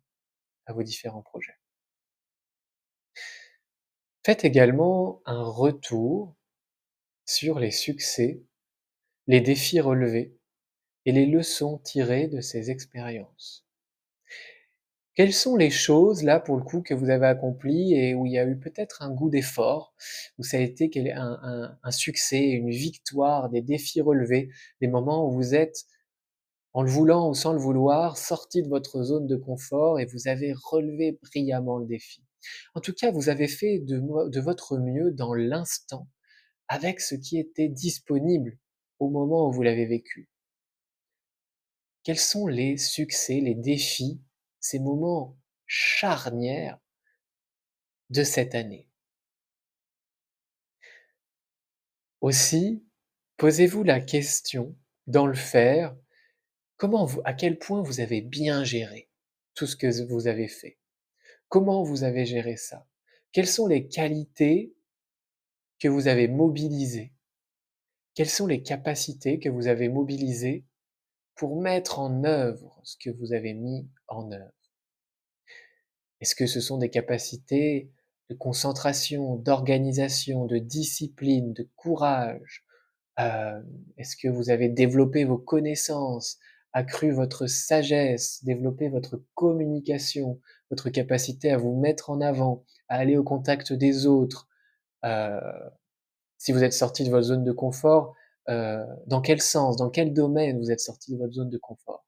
à 0.66 0.74
vos 0.74 0.84
différents 0.84 1.22
projets. 1.22 1.58
Faites 4.26 4.46
également 4.46 5.22
un 5.26 5.44
retour 5.44 6.36
sur 7.26 7.60
les 7.60 7.72
succès, 7.72 8.42
les 9.28 9.42
défis 9.42 9.80
relevés 9.80 10.38
et 11.06 11.12
les 11.12 11.26
leçons 11.26 11.80
tirées 11.80 12.28
de 12.28 12.40
ces 12.40 12.72
expériences. 12.72 13.63
Quelles 15.16 15.34
sont 15.34 15.56
les 15.56 15.70
choses, 15.70 16.24
là, 16.24 16.40
pour 16.40 16.56
le 16.58 16.64
coup, 16.64 16.82
que 16.82 16.94
vous 16.94 17.10
avez 17.10 17.28
accomplies 17.28 17.94
et 17.94 18.16
où 18.16 18.26
il 18.26 18.34
y 18.34 18.40
a 18.40 18.46
eu 18.48 18.58
peut-être 18.60 19.02
un 19.04 19.12
goût 19.12 19.30
d'effort, 19.30 19.94
où 20.40 20.44
ça 20.44 20.58
a 20.58 20.60
été 20.60 20.90
un, 21.14 21.78
un, 21.84 21.92
succès, 21.92 22.50
une 22.50 22.72
victoire, 22.72 23.50
des 23.50 23.62
défis 23.62 24.02
relevés, 24.02 24.50
des 24.82 24.88
moments 24.88 25.28
où 25.28 25.32
vous 25.32 25.54
êtes 25.56 25.86
en 26.74 26.82
le 26.84 26.90
voulant 26.90 27.30
ou 27.30 27.36
sans 27.36 27.54
le 27.54 27.60
vouloir, 27.60 28.18
sorti 28.18 28.64
de 28.64 28.70
votre 28.70 29.04
zone 29.04 29.28
de 29.28 29.36
confort 29.36 30.00
et 30.00 30.06
vous 30.06 30.28
avez 30.28 30.54
relevé 30.54 31.20
brillamment 31.22 31.78
le 31.78 31.86
défi? 31.86 32.24
En 32.76 32.82
tout 32.82 32.94
cas, 32.94 33.12
vous 33.12 33.30
avez 33.30 33.48
fait 33.48 33.80
de, 33.80 34.00
de 34.30 34.40
votre 34.42 34.78
mieux 34.78 35.12
dans 35.12 35.34
l'instant 35.36 36.08
avec 36.68 37.02
ce 37.02 37.16
qui 37.16 37.40
était 37.40 37.70
disponible 37.70 38.58
au 39.00 39.10
moment 39.10 39.48
où 39.48 39.52
vous 39.52 39.64
l'avez 39.64 39.86
vécu. 39.86 40.30
Quels 42.04 42.20
sont 42.20 42.48
les 42.48 42.78
succès, 42.78 43.40
les 43.42 43.56
défis, 43.56 44.20
ces 44.64 44.80
moments 44.80 45.38
charnières 45.68 46.80
de 48.10 48.24
cette 48.24 48.56
année. 48.56 48.88
Aussi, 52.22 52.82
posez-vous 53.36 53.84
la 53.84 54.00
question, 54.00 54.78
dans 55.06 55.28
le 55.28 55.36
faire, 55.36 55.94
comment 56.78 57.10
à 57.26 57.34
quel 57.34 57.60
point 57.60 57.82
vous 57.82 58.00
avez 58.00 58.22
bien 58.22 58.64
géré 58.64 59.10
tout 59.54 59.68
ce 59.68 59.76
que 59.76 60.02
vous 60.06 60.28
avez 60.28 60.48
fait? 60.48 60.80
Comment 61.50 61.84
vous 61.84 62.06
avez 62.06 62.26
géré 62.26 62.56
ça? 62.56 62.88
Quelles 63.34 63.50
sont 63.50 63.68
les 63.68 63.90
qualités 63.90 64.74
que 65.78 65.90
vous 65.90 66.08
avez 66.08 66.30
mobilisées? 66.30 67.14
Quelles 68.16 68.30
sont 68.30 68.48
les 68.48 68.64
capacités 68.64 69.40
que 69.40 69.50
vous 69.50 69.68
avez 69.68 69.90
mobilisées 69.90 70.66
pour 71.36 71.62
mettre 71.62 72.00
en 72.00 72.24
œuvre 72.24 72.80
ce 72.84 72.96
que 72.98 73.10
vous 73.10 73.34
avez 73.34 73.54
mis 73.54 73.88
en 74.08 74.32
œuvre? 74.32 74.52
Est-ce 76.22 76.36
que 76.36 76.48
ce 76.48 76.62
sont 76.62 76.78
des 76.78 76.90
capacités 76.90 77.92
de 78.30 78.36
concentration, 78.36 79.36
d'organisation, 79.36 80.46
de 80.46 80.58
discipline, 80.58 81.54
de 81.54 81.70
courage? 81.76 82.66
Est-ce 83.18 84.16
que 84.16 84.28
vous 84.28 84.50
avez 84.50 84.70
développé 84.70 85.26
vos 85.26 85.38
connaissances, 85.38 86.40
accru 86.72 87.12
votre 87.12 87.48
sagesse, 87.48 88.44
développé 88.44 88.90
votre 88.90 89.22
communication, 89.36 90.40
votre 90.70 90.90
capacité 90.90 91.52
à 91.52 91.58
vous 91.58 91.76
mettre 91.80 92.10
en 92.10 92.22
avant, 92.22 92.64
à 92.88 92.96
aller 92.96 93.18
au 93.18 93.24
contact 93.24 93.74
des 93.74 94.06
autres? 94.08 94.48
Si 96.38 96.52
vous 96.52 96.64
êtes 96.64 96.74
sorti 96.74 97.04
de 97.04 97.10
votre 97.10 97.28
zone 97.28 97.44
de 97.44 97.52
confort, 97.52 98.16
euh, 98.50 98.86
dans 99.08 99.22
quel 99.22 99.42
sens, 99.42 99.78
dans 99.78 99.90
quel 99.90 100.14
domaine 100.14 100.60
vous 100.60 100.72
êtes 100.72 100.80
sorti 100.80 101.14
de 101.14 101.18
votre 101.18 101.34
zone 101.34 101.50
de 101.50 101.58
confort? 101.58 102.06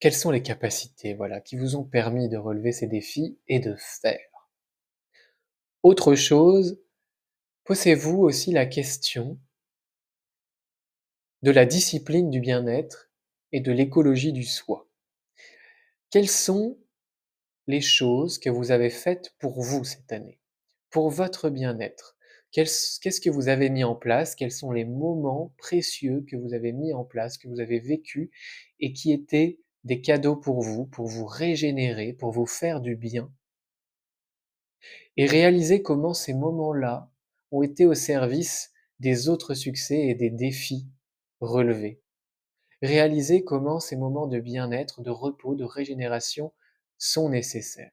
Quelles 0.00 0.14
sont 0.14 0.30
les 0.30 0.42
capacités 0.42 1.14
voilà, 1.14 1.40
qui 1.40 1.56
vous 1.56 1.76
ont 1.76 1.84
permis 1.84 2.28
de 2.28 2.38
relever 2.38 2.72
ces 2.72 2.86
défis 2.86 3.38
et 3.48 3.60
de 3.60 3.76
faire? 3.76 4.48
Autre 5.82 6.14
chose, 6.14 6.80
posez-vous 7.64 8.18
aussi 8.18 8.52
la 8.52 8.66
question 8.66 9.38
de 11.42 11.50
la 11.50 11.66
discipline 11.66 12.30
du 12.30 12.40
bien-être 12.40 13.10
et 13.52 13.60
de 13.60 13.72
l'écologie 13.72 14.32
du 14.32 14.44
soi. 14.44 14.88
Quelles 16.10 16.28
sont 16.28 16.78
les 17.66 17.80
choses 17.80 18.38
que 18.38 18.50
vous 18.50 18.72
avez 18.72 18.90
faites 18.90 19.34
pour 19.38 19.62
vous 19.62 19.84
cette 19.84 20.12
année, 20.12 20.38
pour 20.90 21.10
votre 21.10 21.50
bien-être? 21.50 22.16
Qu'est-ce 22.52 23.20
que 23.20 23.30
vous 23.30 23.48
avez 23.48 23.70
mis 23.70 23.84
en 23.84 23.94
place? 23.94 24.34
Quels 24.34 24.50
sont 24.50 24.72
les 24.72 24.84
moments 24.84 25.54
précieux 25.56 26.24
que 26.28 26.36
vous 26.36 26.52
avez 26.52 26.72
mis 26.72 26.92
en 26.92 27.04
place, 27.04 27.38
que 27.38 27.48
vous 27.48 27.60
avez 27.60 27.78
vécu 27.78 28.30
et 28.80 28.92
qui 28.92 29.12
étaient 29.12 29.60
des 29.84 30.00
cadeaux 30.00 30.36
pour 30.36 30.60
vous, 30.60 30.86
pour 30.86 31.06
vous 31.06 31.26
régénérer, 31.26 32.12
pour 32.12 32.32
vous 32.32 32.46
faire 32.46 32.80
du 32.80 32.96
bien? 32.96 33.32
Et 35.16 35.26
réaliser 35.26 35.82
comment 35.82 36.14
ces 36.14 36.34
moments-là 36.34 37.12
ont 37.52 37.62
été 37.62 37.86
au 37.86 37.94
service 37.94 38.72
des 38.98 39.28
autres 39.28 39.54
succès 39.54 40.08
et 40.08 40.14
des 40.14 40.30
défis 40.30 40.88
relevés. 41.40 42.00
Réaliser 42.82 43.44
comment 43.44 43.78
ces 43.78 43.96
moments 43.96 44.26
de 44.26 44.40
bien-être, 44.40 45.02
de 45.02 45.10
repos, 45.10 45.54
de 45.54 45.64
régénération 45.64 46.52
sont 46.98 47.28
nécessaires. 47.28 47.92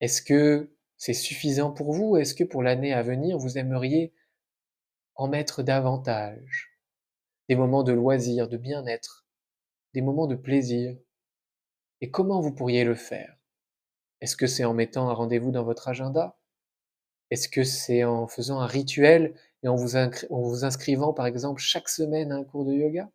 Est-ce 0.00 0.20
que 0.20 0.73
c'est 1.04 1.12
suffisant 1.12 1.70
pour 1.70 1.92
vous? 1.92 2.16
Est-ce 2.16 2.34
que 2.34 2.44
pour 2.44 2.62
l'année 2.62 2.94
à 2.94 3.02
venir, 3.02 3.36
vous 3.36 3.58
aimeriez 3.58 4.14
en 5.16 5.28
mettre 5.28 5.62
davantage? 5.62 6.78
Des 7.50 7.56
moments 7.56 7.82
de 7.82 7.92
loisir, 7.92 8.48
de 8.48 8.56
bien-être, 8.56 9.26
des 9.92 10.00
moments 10.00 10.26
de 10.26 10.34
plaisir. 10.34 10.96
Et 12.00 12.10
comment 12.10 12.40
vous 12.40 12.54
pourriez 12.54 12.84
le 12.84 12.94
faire? 12.94 13.36
Est-ce 14.22 14.34
que 14.34 14.46
c'est 14.46 14.64
en 14.64 14.72
mettant 14.72 15.10
un 15.10 15.12
rendez-vous 15.12 15.50
dans 15.50 15.62
votre 15.62 15.88
agenda? 15.88 16.38
Est-ce 17.28 17.50
que 17.50 17.64
c'est 17.64 18.04
en 18.04 18.26
faisant 18.26 18.60
un 18.60 18.66
rituel 18.66 19.34
et 19.62 19.68
en 19.68 19.76
vous, 19.76 19.96
en 19.96 20.40
vous 20.40 20.64
inscrivant 20.64 21.12
par 21.12 21.26
exemple 21.26 21.60
chaque 21.60 21.90
semaine 21.90 22.32
à 22.32 22.36
un 22.36 22.44
cours 22.44 22.64
de 22.64 22.72
yoga? 22.72 23.10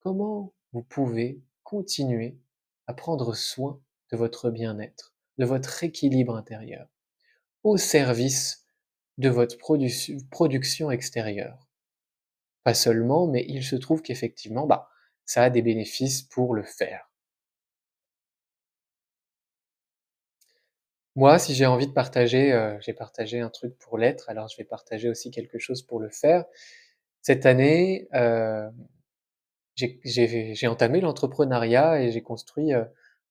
Comment 0.00 0.52
vous 0.72 0.82
pouvez 0.82 1.40
continuer 1.62 2.40
à 2.88 2.92
prendre 2.92 3.36
soin 3.36 3.80
de 4.10 4.16
votre 4.16 4.50
bien-être? 4.50 5.11
De 5.38 5.44
votre 5.44 5.82
équilibre 5.84 6.36
intérieur, 6.36 6.88
au 7.62 7.76
service 7.76 8.66
de 9.18 9.28
votre 9.28 9.56
production 10.30 10.90
extérieure. 10.90 11.68
Pas 12.64 12.74
seulement, 12.74 13.26
mais 13.26 13.44
il 13.48 13.64
se 13.64 13.76
trouve 13.76 14.02
qu'effectivement, 14.02 14.66
bah, 14.66 14.88
ça 15.24 15.44
a 15.44 15.50
des 15.50 15.62
bénéfices 15.62 16.22
pour 16.22 16.54
le 16.54 16.62
faire. 16.62 17.12
Moi, 21.14 21.38
si 21.38 21.54
j'ai 21.54 21.66
envie 21.66 21.86
de 21.86 21.92
partager, 21.92 22.52
euh, 22.52 22.78
j'ai 22.80 22.94
partagé 22.94 23.40
un 23.40 23.50
truc 23.50 23.76
pour 23.78 23.98
l'être, 23.98 24.30
alors 24.30 24.48
je 24.48 24.56
vais 24.56 24.64
partager 24.64 25.10
aussi 25.10 25.30
quelque 25.30 25.58
chose 25.58 25.82
pour 25.82 26.00
le 26.00 26.08
faire. 26.08 26.44
Cette 27.20 27.44
année, 27.44 28.08
euh, 28.14 28.70
j'ai 29.76 30.66
entamé 30.66 31.00
l'entrepreneuriat 31.00 32.02
et 32.02 32.12
j'ai 32.12 32.22
construit 32.22 32.72
euh, 32.72 32.84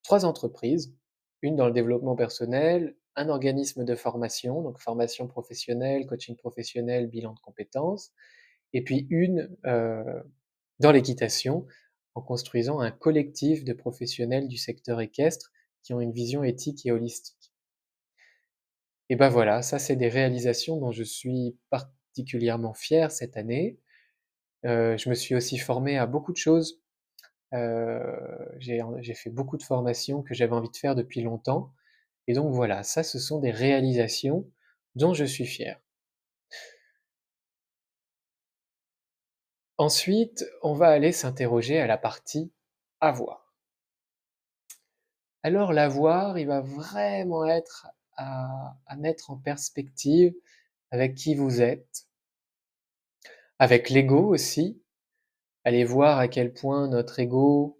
trois 0.04 0.26
entreprises 0.26 0.94
une 1.42 1.56
dans 1.56 1.68
le 1.68 1.74
développement 1.74 2.16
personnel, 2.16 2.96
un 3.16 3.30
organisme 3.30 3.84
de 3.84 3.96
formation, 3.96 4.62
donc 4.62 4.80
formation 4.80 5.28
professionnelle, 5.28 6.06
coaching 6.06 6.36
professionnel, 6.36 7.08
bilan 7.08 7.34
de 7.34 7.40
compétences, 7.40 8.12
et 8.74 8.84
puis 8.84 9.08
une 9.10 9.56
euh, 9.66 10.22
dans 10.80 10.92
l'équitation, 10.92 11.68
en 12.16 12.22
construisant 12.22 12.80
un 12.80 12.92
collectif 12.92 13.64
de 13.64 13.74
professionnels 13.74 14.48
du 14.48 14.58
secteur 14.58 15.00
équestre 15.02 15.52
qui 15.84 15.94
ont 15.94 16.02
une 16.02 16.12
vision 16.12 16.44
éthique 16.44 16.86
et 16.86 16.92
holistique. 16.92 17.54
Et 19.10 19.16
ben 19.16 19.30
voilà, 19.30 19.62
ça 19.62 19.80
c'est 19.80 19.96
des 19.96 20.10
réalisations 20.10 20.78
dont 20.78 20.92
je 20.92 21.04
suis 21.04 21.58
particulièrement 21.70 22.74
fier 22.74 23.12
cette 23.12 23.38
année. 23.38 23.80
Euh, 24.66 24.98
je 24.98 25.10
me 25.10 25.16
suis 25.16 25.36
aussi 25.36 25.58
formé 25.58 25.98
à 25.98 26.06
beaucoup 26.06 26.32
de 26.32 26.38
choses 26.38 26.81
j'ai 27.52 29.14
fait 29.14 29.30
beaucoup 29.30 29.58
de 29.58 29.64
formations 29.64 30.24
que 30.24 30.34
j'avais 30.34 30.54
envie 30.54 30.72
de 30.72 30.78
faire 30.78 30.96
depuis 30.96 31.22
longtemps 31.22 31.74
et 32.28 32.34
donc 32.34 32.54
voilà, 32.54 32.84
ça 32.84 33.04
ce 33.04 33.20
sont 33.20 33.40
des 33.40 33.52
réalisations 33.52 34.50
dont 34.96 35.14
je 35.14 35.26
suis 35.26 35.46
fier. 35.46 35.80
Ensuite, 39.78 40.46
on 40.62 40.74
va 40.74 40.90
aller 40.90 41.12
s'interroger 41.12 41.80
à 41.80 41.88
la 41.88 41.98
partie 41.98 42.54
avoir. 43.02 43.54
Alors 45.44 45.74
l'avoir, 45.74 46.38
il 46.38 46.48
va 46.48 46.62
vraiment 46.62 47.46
être 47.46 47.88
à, 48.16 48.78
à 48.86 48.96
mettre 48.96 49.32
en 49.32 49.38
perspective 49.38 50.34
avec 50.92 51.16
qui 51.16 51.36
vous 51.36 51.62
êtes, 51.62 52.08
avec 53.60 53.90
l'ego 53.90 54.34
aussi, 54.34 54.81
Allez 55.64 55.84
voir 55.84 56.20
à 56.20 56.28
quel 56.28 56.54
point 56.54 56.88
notre 56.88 57.20
ego 57.20 57.80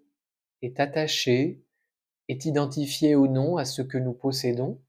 est 0.62 0.78
attaché, 0.80 1.64
est 2.28 2.44
identifié 2.44 3.16
ou 3.16 3.26
non 3.26 3.56
à 3.56 3.64
ce 3.64 3.82
que 3.82 3.98
nous 3.98 4.14
possédons. 4.14 4.80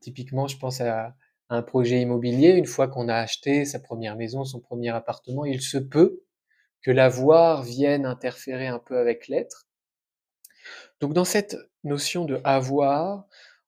typiquement, 0.00 0.46
je 0.46 0.58
pense 0.58 0.80
à, 0.80 1.14
un 1.52 1.62
projet 1.62 2.00
immobilier. 2.00 2.50
Une 2.50 2.66
fois 2.66 2.88
qu'on 2.88 3.08
a 3.08 3.16
acheté 3.16 3.66
sa 3.66 3.78
première 3.78 4.16
maison, 4.16 4.44
son 4.44 4.60
premier 4.60 4.88
appartement, 4.88 5.44
il 5.44 5.60
se 5.60 5.76
peut 5.76 6.22
que 6.80 6.90
l'avoir 6.90 7.62
vienne 7.62 8.06
interférer 8.06 8.66
un 8.66 8.78
peu 8.78 8.98
avec 8.98 9.28
l'être. 9.28 9.68
Donc 11.00 11.12
dans 11.12 11.26
cette 11.26 11.56
notion 11.84 12.24
de 12.24 12.40
avoir, 12.42 13.26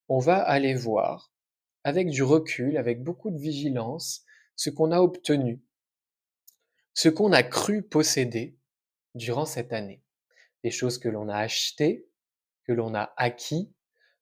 on 0.09 0.19
va 0.19 0.37
aller 0.37 0.75
voir 0.75 1.31
avec 1.85 2.09
du 2.09 2.23
recul, 2.23 2.79
avec 2.79 3.03
beaucoup 3.03 3.31
de 3.31 3.39
vigilance, 3.39 4.25
ce 4.57 4.71
qu'on 4.71 4.91
a 4.91 5.01
obtenu, 5.01 5.61
ce 6.95 7.09
qu'on 7.09 7.33
a 7.33 7.43
cru 7.43 7.83
posséder 7.83 8.57
durant 9.15 9.47
cette 9.47 9.73
année, 9.73 10.03
les 10.63 10.71
choses 10.71 10.99
que 10.99 11.09
l'on 11.09 11.29
a 11.29 11.37
achetées, 11.37 12.09
que 12.65 12.73
l'on 12.73 12.95
a 12.95 13.13
acquis, 13.17 13.73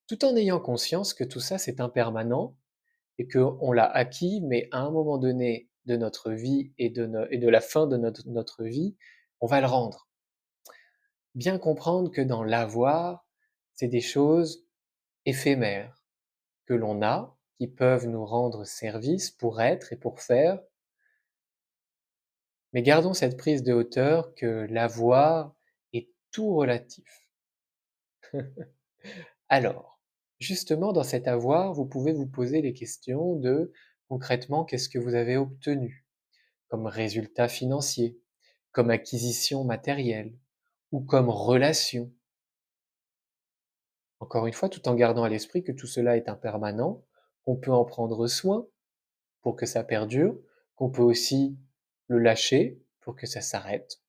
tout 0.08 0.24
en 0.24 0.36
ayant 0.36 0.60
conscience 0.60 1.14
que 1.14 1.24
tout 1.24 1.40
ça 1.40 1.58
c'est 1.58 1.80
impermanent 1.80 2.56
et 3.18 3.28
qu'on 3.28 3.72
l'a 3.72 3.90
acquis, 3.90 4.40
mais 4.42 4.68
à 4.72 4.80
un 4.80 4.90
moment 4.90 5.18
donné 5.18 5.68
de 5.84 5.96
notre 5.96 6.32
vie 6.32 6.72
et 6.78 6.90
de, 6.90 7.48
la 7.48 7.60
fin 7.60 7.86
de 7.86 7.96
notre 7.96 8.64
vie, 8.64 8.96
on 9.40 9.46
va 9.46 9.60
le 9.60 9.66
rendre. 9.66 10.08
Bien 11.34 11.58
comprendre 11.58 12.10
que 12.10 12.20
dans 12.20 12.44
l'avoir, 12.44 13.26
c'est 13.74 13.88
des 13.88 14.00
choses 14.00 14.66
éphémères 15.24 16.02
que 16.66 16.74
l'on 16.74 17.02
a, 17.02 17.36
qui 17.58 17.68
peuvent 17.68 18.06
nous 18.06 18.24
rendre 18.24 18.64
service 18.64 19.30
pour 19.30 19.60
être 19.60 19.92
et 19.92 19.96
pour 19.96 20.20
faire. 20.20 20.60
Mais 22.72 22.82
gardons 22.82 23.14
cette 23.14 23.36
prise 23.36 23.62
de 23.62 23.72
hauteur 23.72 24.34
que 24.34 24.66
l'avoir 24.70 25.54
est 25.92 26.08
tout 26.30 26.54
relatif. 26.54 27.28
Alors, 29.48 30.00
justement, 30.38 30.92
dans 30.92 31.04
cet 31.04 31.28
avoir, 31.28 31.74
vous 31.74 31.86
pouvez 31.86 32.12
vous 32.12 32.26
poser 32.26 32.62
les 32.62 32.72
questions 32.72 33.36
de 33.36 33.72
concrètement, 34.08 34.64
qu'est-ce 34.64 34.88
que 34.88 34.98
vous 34.98 35.14
avez 35.14 35.36
obtenu 35.36 36.06
comme 36.68 36.86
résultat 36.86 37.48
financier, 37.48 38.18
comme 38.70 38.88
acquisition 38.88 39.64
matérielle 39.64 40.38
ou 40.90 41.00
comme 41.00 41.28
relation 41.28 42.10
Encore 44.20 44.46
une 44.46 44.54
fois, 44.54 44.70
tout 44.70 44.88
en 44.88 44.94
gardant 44.94 45.24
à 45.24 45.28
l'esprit 45.28 45.62
que 45.62 45.72
tout 45.72 45.86
cela 45.86 46.16
est 46.16 46.30
impermanent, 46.30 47.04
qu'on 47.44 47.56
peut 47.56 47.72
en 47.72 47.84
prendre 47.84 48.26
soin 48.26 48.66
pour 49.42 49.56
que 49.56 49.66
ça 49.66 49.84
perdure, 49.84 50.38
qu'on 50.76 50.90
peut 50.90 51.02
aussi 51.02 51.58
le 52.12 52.18
lâcher 52.18 52.80
pour 53.00 53.16
que 53.16 53.26
ça 53.26 53.40
s'arrête. 53.40 54.00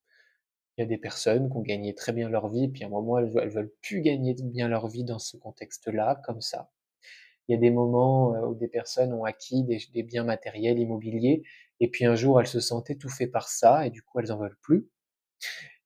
Il 0.77 0.81
y 0.81 0.83
a 0.83 0.87
des 0.87 0.97
personnes 0.97 1.49
qui 1.49 1.57
ont 1.57 1.61
gagné 1.61 1.95
très 1.95 2.13
bien 2.13 2.29
leur 2.29 2.49
vie, 2.49 2.67
puis 2.67 2.83
à 2.83 2.87
un 2.87 2.89
moment, 2.89 3.19
elles, 3.19 3.31
elles 3.41 3.49
veulent 3.49 3.73
plus 3.81 4.01
gagner 4.01 4.35
bien 4.43 4.67
leur 4.67 4.87
vie 4.87 5.03
dans 5.03 5.19
ce 5.19 5.37
contexte-là, 5.37 6.21
comme 6.25 6.41
ça. 6.41 6.71
Il 7.47 7.53
y 7.53 7.55
a 7.55 7.59
des 7.59 7.71
moments 7.71 8.35
euh, 8.35 8.47
où 8.47 8.55
des 8.55 8.67
personnes 8.67 9.13
ont 9.13 9.23
acquis 9.23 9.63
des, 9.63 10.03
biens 10.03 10.23
matériels, 10.23 10.79
immobiliers, 10.79 11.43
et 11.79 11.89
puis 11.89 12.05
un 12.05 12.15
jour, 12.15 12.39
elles 12.39 12.47
se 12.47 12.59
sentent 12.59 12.89
étouffées 12.89 13.27
par 13.27 13.49
ça, 13.49 13.85
et 13.85 13.89
du 13.89 14.01
coup, 14.01 14.19
elles 14.19 14.31
en 14.31 14.37
veulent 14.37 14.57
plus. 14.61 14.89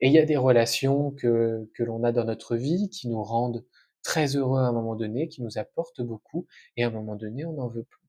Et 0.02 0.08
il 0.08 0.14
y 0.14 0.20
a 0.20 0.26
des 0.26 0.38
relations 0.38 1.12
que, 1.12 1.70
que 1.74 1.84
l'on 1.84 2.04
a 2.04 2.12
dans 2.12 2.26
notre 2.26 2.56
vie 2.56 2.90
qui 2.90 3.08
nous 3.10 3.24
rendent 3.24 3.66
très 4.04 4.36
heureux 4.36 4.60
à 4.60 4.68
un 4.68 4.72
moment 4.72 4.96
donné, 4.96 5.28
qui 5.28 5.42
nous 5.42 5.58
apportent 5.58 6.02
beaucoup, 6.02 6.48
et 6.78 6.84
à 6.84 6.88
un 6.88 6.92
moment 6.92 7.16
donné, 7.16 7.46
on 7.46 7.54
n'en 7.54 7.68
veut 7.68 7.84
plus. 7.84 8.08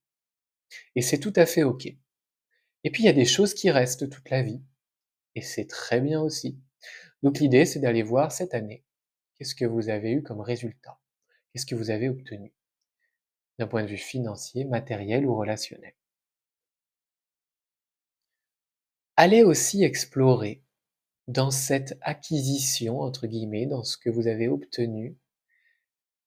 Et 0.95 1.03
c'est 1.03 1.19
tout 1.19 1.33
à 1.37 1.47
fait 1.47 1.65
OK. 1.65 1.89
Et 2.89 2.91
puis 2.91 3.03
il 3.03 3.07
y 3.07 3.11
a 3.11 3.13
des 3.13 3.27
choses 3.27 3.53
qui 3.53 3.71
restent 3.71 4.09
toute 4.09 4.31
la 4.31 4.43
vie. 4.43 4.63
Et 5.35 5.43
c'est 5.43 5.67
très 5.67 6.01
bien 6.01 6.23
aussi. 6.23 6.59
Donc 7.23 7.39
l'idée, 7.39 7.67
c'est 7.67 7.81
d'aller 7.81 8.03
voir 8.03 8.33
cette 8.33 8.55
année, 8.55 8.83
qu'est-ce 9.37 9.55
que 9.55 9.67
vous 9.67 9.91
avez 9.91 10.11
eu 10.11 10.23
comme 10.23 10.41
résultat? 10.41 10.99
Qu'est-ce 11.53 11.67
que 11.67 11.75
vous 11.75 11.91
avez 11.91 12.09
obtenu? 12.09 12.55
D'un 13.59 13.67
point 13.67 13.83
de 13.83 13.89
vue 13.89 13.99
financier, 13.99 14.65
matériel 14.65 15.27
ou 15.27 15.37
relationnel. 15.37 15.93
Allez 19.17 19.43
aussi 19.43 19.85
explorer 19.85 20.63
dans 21.27 21.51
cette 21.51 21.99
acquisition, 22.01 23.03
entre 23.03 23.27
guillemets, 23.27 23.67
dans 23.67 23.85
ce 23.85 23.99
que 23.99 24.09
vous 24.09 24.29
avez 24.29 24.49
obtenu, 24.49 25.15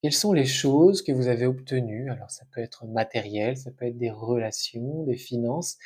quelles 0.02 0.14
sont 0.14 0.34
les 0.34 0.46
choses 0.46 1.02
que 1.02 1.12
vous 1.12 1.28
avez 1.28 1.46
obtenues? 1.46 2.12
Alors 2.12 2.30
ça 2.32 2.46
peut 2.52 2.62
être 2.62 2.86
matériel, 2.88 3.58
ça 3.58 3.72
peut 3.72 3.86
être 3.86 3.98
des 3.98 4.12
relations, 4.12 5.04
des 5.06 5.18
finances, 5.18 5.78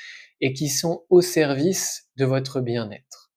et 0.41 0.53
qui 0.53 0.69
sont 0.69 1.05
au 1.09 1.21
service 1.21 2.09
de 2.17 2.25
votre 2.25 2.61
bien-être. 2.61 3.31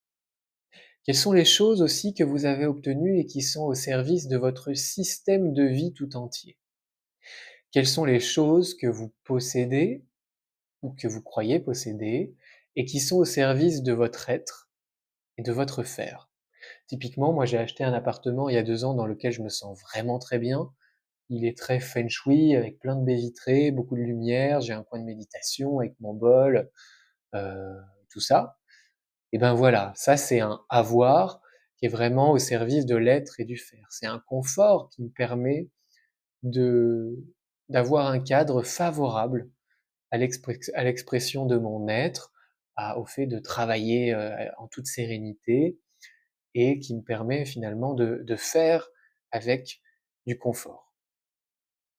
Quelles 1.05 1.17
sont 1.17 1.33
les 1.33 1.45
choses 1.45 1.83
aussi 1.83 2.15
que 2.15 2.23
vous 2.23 2.45
avez 2.45 2.67
obtenues 2.67 3.19
et 3.19 3.27
qui 3.27 3.43
sont 3.43 3.65
au 3.65 3.75
service 3.75 4.29
de 4.29 4.37
votre 4.37 4.75
système 4.75 5.53
de 5.53 5.65
vie 5.65 5.93
tout 5.93 6.15
entier? 6.17 6.57
Quelles 7.73 7.87
sont 7.87 8.05
les 8.05 8.21
choses 8.21 8.75
que 8.77 8.87
vous 8.87 9.11
possédez 9.25 10.05
ou 10.83 10.93
que 10.93 11.09
vous 11.09 11.23
croyez 11.23 11.61
posséder 11.61 12.37
et 12.77 12.85
qui 12.85 13.01
sont 13.01 13.17
au 13.19 13.25
service 13.25 13.83
de 13.83 13.93
votre 13.93 14.31
être 14.31 14.71
et 15.39 15.43
de 15.43 15.53
votre 15.53 15.83
faire? 15.85 16.28
Typiquement, 16.89 17.33
moi 17.35 17.45
j'ai 17.45 17.59
acheté 17.59 17.85
un 17.85 17.93
appartement 17.93 18.49
il 18.49 18.55
y 18.55 18.59
a 18.59 18.63
deux 18.63 18.85
ans 18.85 18.95
dans 18.95 19.07
lequel 19.07 19.31
je 19.33 19.43
me 19.43 19.51
sens 19.51 19.79
vraiment 19.81 20.19
très 20.19 20.39
bien. 20.39 20.73
Il 21.31 21.45
est 21.47 21.57
très 21.57 21.81
feng 21.81 22.09
shui, 22.09 22.57
avec 22.57 22.79
plein 22.81 22.97
de 22.97 23.05
baies 23.05 23.17
vitrées, 23.17 23.71
beaucoup 23.71 23.95
de 23.97 24.01
lumière, 24.03 24.63
j'ai 24.63 24.73
un 24.73 24.83
coin 24.85 24.99
de 25.01 25.05
méditation 25.05 25.81
avec 25.81 25.95
mon 26.01 26.15
bol, 26.15 26.71
euh, 27.35 27.75
tout 28.11 28.21
ça. 28.21 28.59
Et 29.33 29.39
ben 29.39 29.55
voilà, 29.55 29.93
ça 29.97 30.17
c'est 30.17 30.41
un 30.41 30.61
avoir 30.71 31.41
qui 31.79 31.87
est 31.87 31.91
vraiment 31.91 32.33
au 32.33 32.39
service 32.39 32.87
de 32.87 32.97
l'être 32.97 33.41
et 33.41 33.45
du 33.45 33.59
faire. 33.59 33.87
C'est 33.91 34.07
un 34.07 34.21
confort 34.27 34.91
qui 34.91 35.03
me 35.03 35.11
permet 35.11 35.69
de 36.43 37.17
d'avoir 37.69 38.09
un 38.09 38.21
cadre 38.21 38.63
favorable 38.63 39.51
à 40.11 40.19
l'expression 40.19 41.47
de 41.47 41.59
mon 41.59 41.89
être, 41.89 42.33
au 42.97 43.05
fait 43.07 43.27
de 43.27 43.39
travailler 43.39 44.15
euh, 44.15 44.49
en 44.59 44.69
toute 44.69 44.87
sérénité, 44.87 45.79
et 46.61 46.81
qui 46.81 46.93
me 46.97 47.03
permet 47.03 47.45
finalement 47.45 47.95
de, 47.95 48.37
faire 48.37 48.91
avec 49.31 49.81
du 50.27 50.37
confort. 50.37 50.93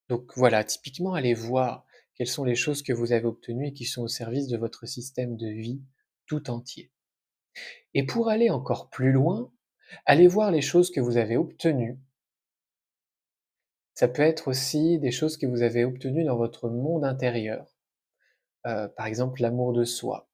Donc 0.09 0.33
voilà, 0.35 0.65
typiquement, 0.65 1.13
allez 1.13 1.33
voir 1.33 1.85
quelles 2.15 2.27
sont 2.27 2.43
les 2.43 2.55
choses 2.55 2.83
que 2.83 2.91
vous 2.91 3.13
avez 3.13 3.25
obtenues 3.25 3.67
et 3.67 3.73
qui 3.73 3.85
sont 3.85 4.01
au 4.01 4.09
service 4.09 4.47
de 4.47 4.57
votre 4.57 4.85
système 4.85 5.37
de 5.37 5.47
vie 5.47 5.81
tout 6.25 6.49
entier. 6.49 6.91
Et 7.93 8.05
pour 8.05 8.27
aller 8.27 8.49
encore 8.49 8.89
plus 8.89 9.13
loin, 9.13 9.49
allez 10.05 10.27
voir 10.27 10.51
les 10.51 10.61
choses 10.61 10.91
que 10.91 10.99
vous 10.99 11.15
avez 11.15 11.37
obtenues. 11.37 11.97
Ça 13.93 14.09
peut 14.09 14.23
être 14.23 14.49
aussi 14.49 14.99
des 14.99 15.11
choses 15.11 15.37
que 15.37 15.45
vous 15.45 15.61
avez 15.61 15.85
obtenues 15.85 16.25
dans 16.25 16.37
votre 16.37 16.69
monde 16.69 17.05
intérieur. 17.05 17.77
Euh, 18.65 18.89
par 18.89 19.05
exemple, 19.05 19.41
l'amour 19.41 19.71
de 19.71 19.85
soi, 19.85 20.28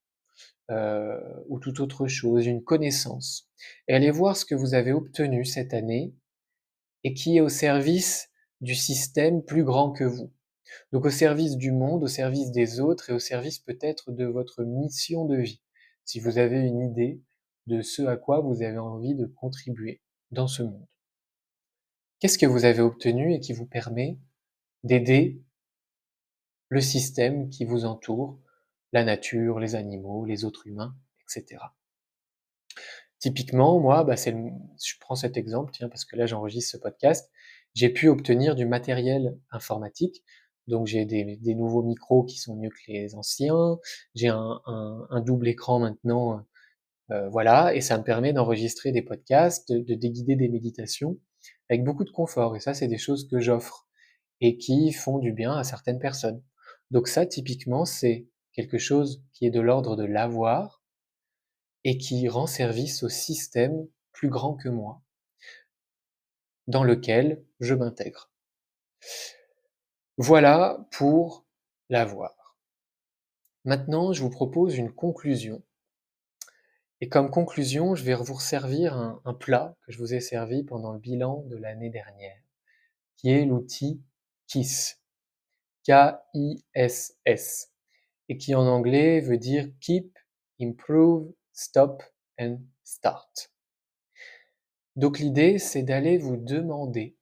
euh, 0.71 1.19
ou 1.47 1.59
toute 1.59 1.79
autre 1.79 2.07
chose, 2.07 2.45
une 2.45 2.63
connaissance, 2.63 3.49
et 3.87 3.93
allez 3.93 4.11
voir 4.11 4.35
ce 4.35 4.45
que 4.45 4.55
vous 4.55 4.73
avez 4.73 4.91
obtenu 4.91 5.45
cette 5.45 5.73
année 5.73 6.13
et 7.03 7.13
qui 7.13 7.37
est 7.37 7.41
au 7.41 7.49
service 7.49 8.29
du 8.61 8.73
système 8.73 9.43
plus 9.43 9.63
grand 9.63 9.91
que 9.91 10.03
vous. 10.03 10.33
Donc 10.91 11.05
au 11.05 11.09
service 11.09 11.55
du 11.57 11.71
monde, 11.71 12.03
au 12.03 12.07
service 12.07 12.51
des 12.51 12.79
autres 12.79 13.09
et 13.09 13.13
au 13.13 13.19
service 13.19 13.59
peut-être 13.59 14.11
de 14.11 14.25
votre 14.25 14.63
mission 14.63 15.25
de 15.25 15.37
vie, 15.37 15.61
si 16.03 16.19
vous 16.19 16.37
avez 16.37 16.59
une 16.59 16.81
idée 16.81 17.21
de 17.67 17.81
ce 17.81 18.03
à 18.03 18.17
quoi 18.17 18.39
vous 18.39 18.61
avez 18.61 18.77
envie 18.77 19.15
de 19.15 19.25
contribuer 19.25 20.01
dans 20.31 20.47
ce 20.47 20.63
monde. 20.63 20.87
Qu'est-ce 22.19 22.37
que 22.37 22.45
vous 22.45 22.65
avez 22.65 22.81
obtenu 22.81 23.33
et 23.33 23.39
qui 23.39 23.53
vous 23.53 23.65
permet 23.65 24.17
d'aider 24.83 25.41
le 26.69 26.81
système 26.81 27.49
qui 27.49 27.65
vous 27.65 27.85
entoure 27.85 28.39
la 28.93 29.03
nature, 29.03 29.59
les 29.59 29.75
animaux, 29.75 30.25
les 30.25 30.45
autres 30.45 30.67
humains, 30.67 30.95
etc. 31.23 31.61
Typiquement, 33.19 33.79
moi, 33.79 34.03
bah, 34.03 34.17
c'est 34.17 34.31
je 34.33 34.93
prends 34.99 35.15
cet 35.15 35.37
exemple, 35.37 35.71
tiens, 35.73 35.89
parce 35.89 36.05
que 36.05 36.15
là 36.15 36.25
j'enregistre 36.25 36.71
ce 36.71 36.77
podcast, 36.77 37.31
j'ai 37.73 37.89
pu 37.89 38.07
obtenir 38.07 38.55
du 38.55 38.65
matériel 38.65 39.37
informatique. 39.51 40.23
Donc 40.67 40.87
j'ai 40.87 41.05
des, 41.05 41.37
des, 41.37 41.55
nouveaux 41.55 41.83
micros 41.83 42.23
qui 42.23 42.37
sont 42.39 42.55
mieux 42.55 42.69
que 42.69 42.91
les 42.91 43.15
anciens, 43.15 43.77
j'ai 44.15 44.29
un, 44.29 44.61
un, 44.65 45.07
un, 45.11 45.21
double 45.21 45.47
écran 45.47 45.79
maintenant, 45.79 46.43
euh, 47.11 47.29
voilà, 47.29 47.75
et 47.75 47.81
ça 47.81 47.97
me 47.99 48.03
permet 48.03 48.33
d'enregistrer 48.33 48.91
des 48.91 49.03
podcasts, 49.03 49.71
de, 49.71 49.79
de 49.79 49.93
déguider 49.93 50.35
des 50.35 50.49
méditations 50.49 51.19
avec 51.69 51.83
beaucoup 51.83 52.03
de 52.03 52.09
confort. 52.09 52.55
Et 52.55 52.59
ça, 52.59 52.73
c'est 52.73 52.87
des 52.87 52.97
choses 52.97 53.27
que 53.29 53.39
j'offre 53.39 53.87
et 54.41 54.57
qui 54.57 54.91
font 54.91 55.19
du 55.19 55.31
bien 55.33 55.53
à 55.53 55.63
certaines 55.63 55.99
personnes. 55.99 56.41
Donc 56.91 57.07
ça, 57.07 57.25
typiquement, 57.25 57.85
c'est 57.85 58.27
quelque 58.55 58.77
chose 58.77 59.21
qui 59.33 59.45
est 59.45 59.51
de 59.51 59.59
l'ordre 59.59 59.97
de 59.97 60.05
l'avoir 60.05 60.81
et 61.83 61.97
qui 61.97 62.27
rend 62.29 62.47
service 62.47 63.03
au 63.03 63.09
système 63.09 63.87
plus 64.13 64.29
grand 64.29 64.55
que 64.55 64.69
moi, 64.69 65.01
dans 66.67 66.83
lequel 66.83 67.43
je 67.59 67.75
m'intègre. 67.75 68.31
Voilà 70.17 70.87
pour 70.91 71.45
l'avoir. 71.89 72.57
Maintenant, 73.65 74.13
je 74.13 74.21
vous 74.21 74.29
propose 74.29 74.77
une 74.77 74.91
conclusion. 74.91 75.61
Et 77.01 77.09
comme 77.09 77.29
conclusion, 77.29 77.93
je 77.93 78.05
vais 78.05 78.15
vous 78.15 78.39
servir 78.39 78.95
un, 78.95 79.21
un 79.25 79.33
plat 79.33 79.75
que 79.85 79.91
je 79.91 79.97
vous 79.97 80.13
ai 80.13 80.21
servi 80.21 80.63
pendant 80.63 80.93
le 80.93 80.99
bilan 80.99 81.43
de 81.47 81.57
l'année 81.57 81.89
dernière, 81.89 82.41
qui 83.17 83.31
est 83.31 83.45
l'outil 83.45 84.01
KISS. 84.47 85.01
K-I-S-S 85.85 87.74
et 88.29 88.37
qui 88.37 88.55
en 88.55 88.65
anglais 88.65 89.19
veut 89.21 89.37
dire 89.37 89.69
Keep, 89.79 90.17
Improve, 90.59 91.31
Stop 91.53 92.03
and 92.39 92.59
Start. 92.83 93.51
Donc 94.95 95.19
l'idée, 95.19 95.59
c'est 95.59 95.83
d'aller 95.83 96.17
vous 96.17 96.37
demander, 96.37 97.17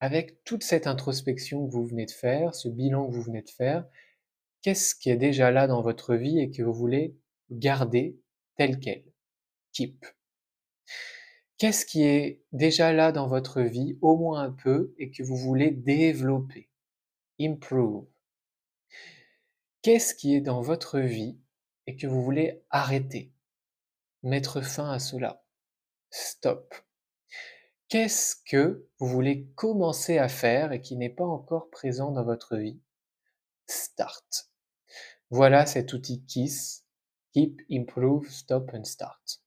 avec 0.00 0.42
toute 0.44 0.64
cette 0.64 0.86
introspection 0.86 1.66
que 1.66 1.72
vous 1.72 1.86
venez 1.86 2.06
de 2.06 2.10
faire, 2.10 2.54
ce 2.54 2.68
bilan 2.68 3.06
que 3.06 3.14
vous 3.14 3.22
venez 3.22 3.42
de 3.42 3.50
faire, 3.50 3.86
qu'est-ce 4.60 4.94
qui 4.94 5.10
est 5.10 5.16
déjà 5.16 5.50
là 5.50 5.66
dans 5.66 5.82
votre 5.82 6.14
vie 6.14 6.40
et 6.40 6.50
que 6.50 6.62
vous 6.62 6.74
voulez 6.74 7.16
garder 7.50 8.18
tel 8.56 8.78
quel? 8.80 9.04
Keep. 9.72 10.04
Qu'est-ce 11.56 11.86
qui 11.86 12.02
est 12.02 12.42
déjà 12.52 12.92
là 12.92 13.12
dans 13.12 13.28
votre 13.28 13.62
vie, 13.62 13.96
au 14.02 14.16
moins 14.16 14.42
un 14.42 14.50
peu, 14.50 14.92
et 14.98 15.10
que 15.10 15.22
vous 15.22 15.36
voulez 15.36 15.70
développer? 15.70 16.68
Improve. 17.40 18.04
Qu'est-ce 19.82 20.14
qui 20.14 20.36
est 20.36 20.40
dans 20.40 20.62
votre 20.62 21.00
vie 21.00 21.40
et 21.88 21.96
que 21.96 22.06
vous 22.06 22.22
voulez 22.22 22.64
arrêter, 22.70 23.32
mettre 24.22 24.60
fin 24.60 24.92
à 24.92 25.00
cela? 25.00 25.44
Stop. 26.08 26.72
Qu'est-ce 27.88 28.36
que 28.48 28.88
vous 29.00 29.08
voulez 29.08 29.48
commencer 29.56 30.18
à 30.18 30.28
faire 30.28 30.70
et 30.70 30.80
qui 30.80 30.96
n'est 30.96 31.10
pas 31.10 31.26
encore 31.26 31.68
présent 31.68 32.12
dans 32.12 32.22
votre 32.22 32.56
vie? 32.56 32.80
Start. 33.66 34.52
Voilà 35.30 35.66
cet 35.66 35.92
outil 35.94 36.24
KISS, 36.26 36.84
Keep, 37.32 37.62
Improve, 37.68 38.30
Stop 38.30 38.70
and 38.74 38.84
Start. 38.84 39.42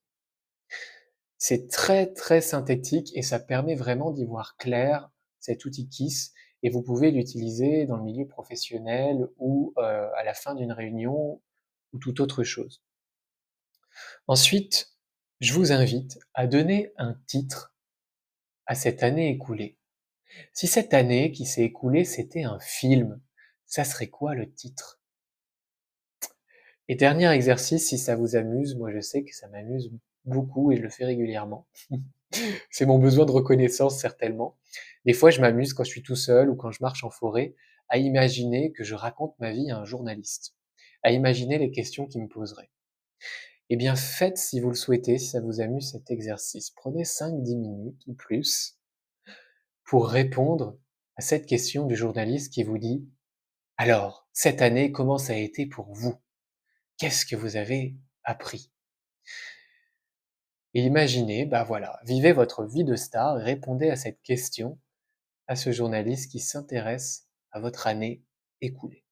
C'est 1.38 1.70
très 1.70 2.12
très 2.12 2.42
synthétique 2.42 3.10
et 3.14 3.22
ça 3.22 3.38
permet 3.38 3.74
vraiment 3.74 4.10
d'y 4.10 4.26
voir 4.26 4.58
clair 4.58 5.10
cet 5.40 5.64
outil 5.64 5.88
KISS 5.88 6.34
et 6.66 6.68
vous 6.68 6.82
pouvez 6.82 7.12
l'utiliser 7.12 7.86
dans 7.86 7.96
le 7.96 8.02
milieu 8.02 8.26
professionnel 8.26 9.28
ou 9.38 9.72
euh, 9.78 10.10
à 10.16 10.24
la 10.24 10.34
fin 10.34 10.56
d'une 10.56 10.72
réunion 10.72 11.40
ou 11.92 11.98
toute 12.00 12.18
autre 12.18 12.42
chose. 12.42 12.82
Ensuite, 14.26 14.92
je 15.38 15.52
vous 15.52 15.70
invite 15.70 16.18
à 16.34 16.48
donner 16.48 16.92
un 16.96 17.14
titre 17.28 17.72
à 18.66 18.74
cette 18.74 19.04
année 19.04 19.30
écoulée. 19.30 19.78
Si 20.52 20.66
cette 20.66 20.92
année 20.92 21.30
qui 21.30 21.46
s'est 21.46 21.62
écoulée, 21.62 22.04
c'était 22.04 22.42
un 22.42 22.58
film, 22.58 23.20
ça 23.66 23.84
serait 23.84 24.08
quoi 24.08 24.34
le 24.34 24.52
titre? 24.52 25.00
Et 26.88 26.96
dernier 26.96 27.30
exercice, 27.30 27.86
si 27.86 27.96
ça 27.96 28.16
vous 28.16 28.34
amuse, 28.34 28.74
moi 28.74 28.90
je 28.90 28.98
sais 28.98 29.22
que 29.22 29.32
ça 29.36 29.46
m'amuse 29.46 29.92
beaucoup 30.24 30.72
et 30.72 30.78
je 30.78 30.82
le 30.82 30.90
fais 30.90 31.04
régulièrement. 31.04 31.68
C'est 32.70 32.86
mon 32.86 32.98
besoin 32.98 33.24
de 33.24 33.30
reconnaissance 33.30 34.00
certainement. 34.00 34.56
Des 35.06 35.12
fois, 35.12 35.30
je 35.30 35.40
m'amuse 35.40 35.72
quand 35.72 35.84
je 35.84 35.90
suis 35.90 36.02
tout 36.02 36.16
seul 36.16 36.50
ou 36.50 36.56
quand 36.56 36.72
je 36.72 36.82
marche 36.82 37.04
en 37.04 37.10
forêt 37.10 37.54
à 37.88 37.96
imaginer 37.98 38.72
que 38.72 38.82
je 38.82 38.96
raconte 38.96 39.38
ma 39.38 39.52
vie 39.52 39.70
à 39.70 39.78
un 39.78 39.84
journaliste, 39.84 40.56
à 41.04 41.12
imaginer 41.12 41.58
les 41.58 41.70
questions 41.70 42.06
qu'il 42.06 42.22
me 42.22 42.28
poserait. 42.28 42.72
Eh 43.70 43.76
bien, 43.76 43.94
faites 43.94 44.36
si 44.36 44.58
vous 44.58 44.68
le 44.68 44.74
souhaitez, 44.74 45.18
si 45.18 45.28
ça 45.28 45.40
vous 45.40 45.60
amuse 45.60 45.92
cet 45.92 46.10
exercice. 46.10 46.70
Prenez 46.70 47.04
5-10 47.04 47.56
minutes 47.56 48.02
ou 48.08 48.14
plus 48.14 48.80
pour 49.84 50.08
répondre 50.08 50.76
à 51.14 51.20
cette 51.20 51.46
question 51.46 51.86
du 51.86 51.94
journaliste 51.94 52.52
qui 52.52 52.64
vous 52.64 52.78
dit 52.78 53.08
Alors, 53.76 54.28
cette 54.32 54.60
année, 54.60 54.90
comment 54.90 55.18
ça 55.18 55.34
a 55.34 55.36
été 55.36 55.66
pour 55.66 55.92
vous? 55.94 56.16
Qu'est-ce 56.98 57.26
que 57.26 57.36
vous 57.36 57.56
avez 57.56 57.96
appris? 58.24 58.72
Et 60.74 60.82
imaginez, 60.82 61.46
bah 61.46 61.62
voilà, 61.62 62.00
vivez 62.04 62.32
votre 62.32 62.64
vie 62.64 62.84
de 62.84 62.96
star, 62.96 63.36
répondez 63.36 63.88
à 63.88 63.96
cette 63.96 64.20
question 64.22 64.78
à 65.48 65.56
ce 65.56 65.72
journaliste 65.72 66.30
qui 66.30 66.40
s'intéresse 66.40 67.28
à 67.52 67.60
votre 67.60 67.86
année 67.86 68.22
écoulée. 68.60 69.04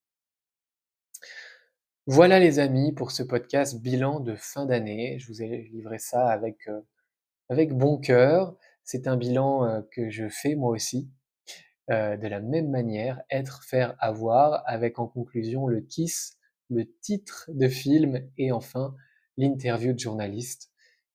Voilà 2.07 2.39
les 2.39 2.59
amis 2.59 2.93
pour 2.93 3.13
ce 3.13 3.23
podcast 3.23 3.81
bilan 3.81 4.21
de 4.21 4.35
fin 4.35 4.67
d'année. 4.67 5.19
Je 5.19 5.29
vous 5.29 5.43
ai 5.43 5.71
livré 5.73 5.99
ça 5.99 6.29
avec, 6.29 6.69
euh, 6.69 6.81
avec 7.49 7.73
bon 7.73 7.99
cœur. 7.99 8.57
C'est 8.83 9.07
un 9.07 9.17
bilan 9.17 9.65
euh, 9.65 9.81
que 9.91 10.11
je 10.11 10.29
fais 10.29 10.55
moi 10.55 10.71
aussi 10.71 11.09
euh, 11.91 12.17
de 12.17 12.29
la 12.29 12.41
même 12.41 12.71
manière, 12.71 13.23
être, 13.31 13.63
faire, 13.63 13.95
avoir, 13.99 14.63
avec 14.67 14.99
en 14.99 15.07
conclusion 15.07 15.67
le 15.67 15.81
kiss, 15.81 16.39
le 16.71 16.85
titre 17.01 17.51
de 17.53 17.69
film 17.69 18.27
et 18.39 18.53
enfin 18.53 18.95
l'interview 19.37 19.93
de 19.93 19.99
journaliste. 19.99 20.71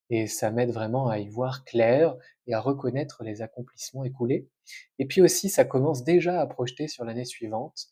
Et 0.09 0.25
ça 0.25 0.51
m'aide 0.51 0.71
vraiment 0.71 1.07
à 1.07 1.19
y 1.19 1.27
voir 1.27 1.65
clair 1.65 2.15
et 2.49 2.53
à 2.55 2.59
reconnaître 2.59 3.23
les 3.23 3.41
accomplissements 3.41 4.03
écoulés. 4.03 4.49
Et 4.97 5.05
puis 5.05 5.21
aussi, 5.21 5.49
ça 5.49 5.65
commence 5.65 6.03
déjà 6.03 6.41
à 6.41 6.47
projeter 6.47 6.87
sur 6.87 7.05
l'année 7.05 7.25
suivante. 7.25 7.89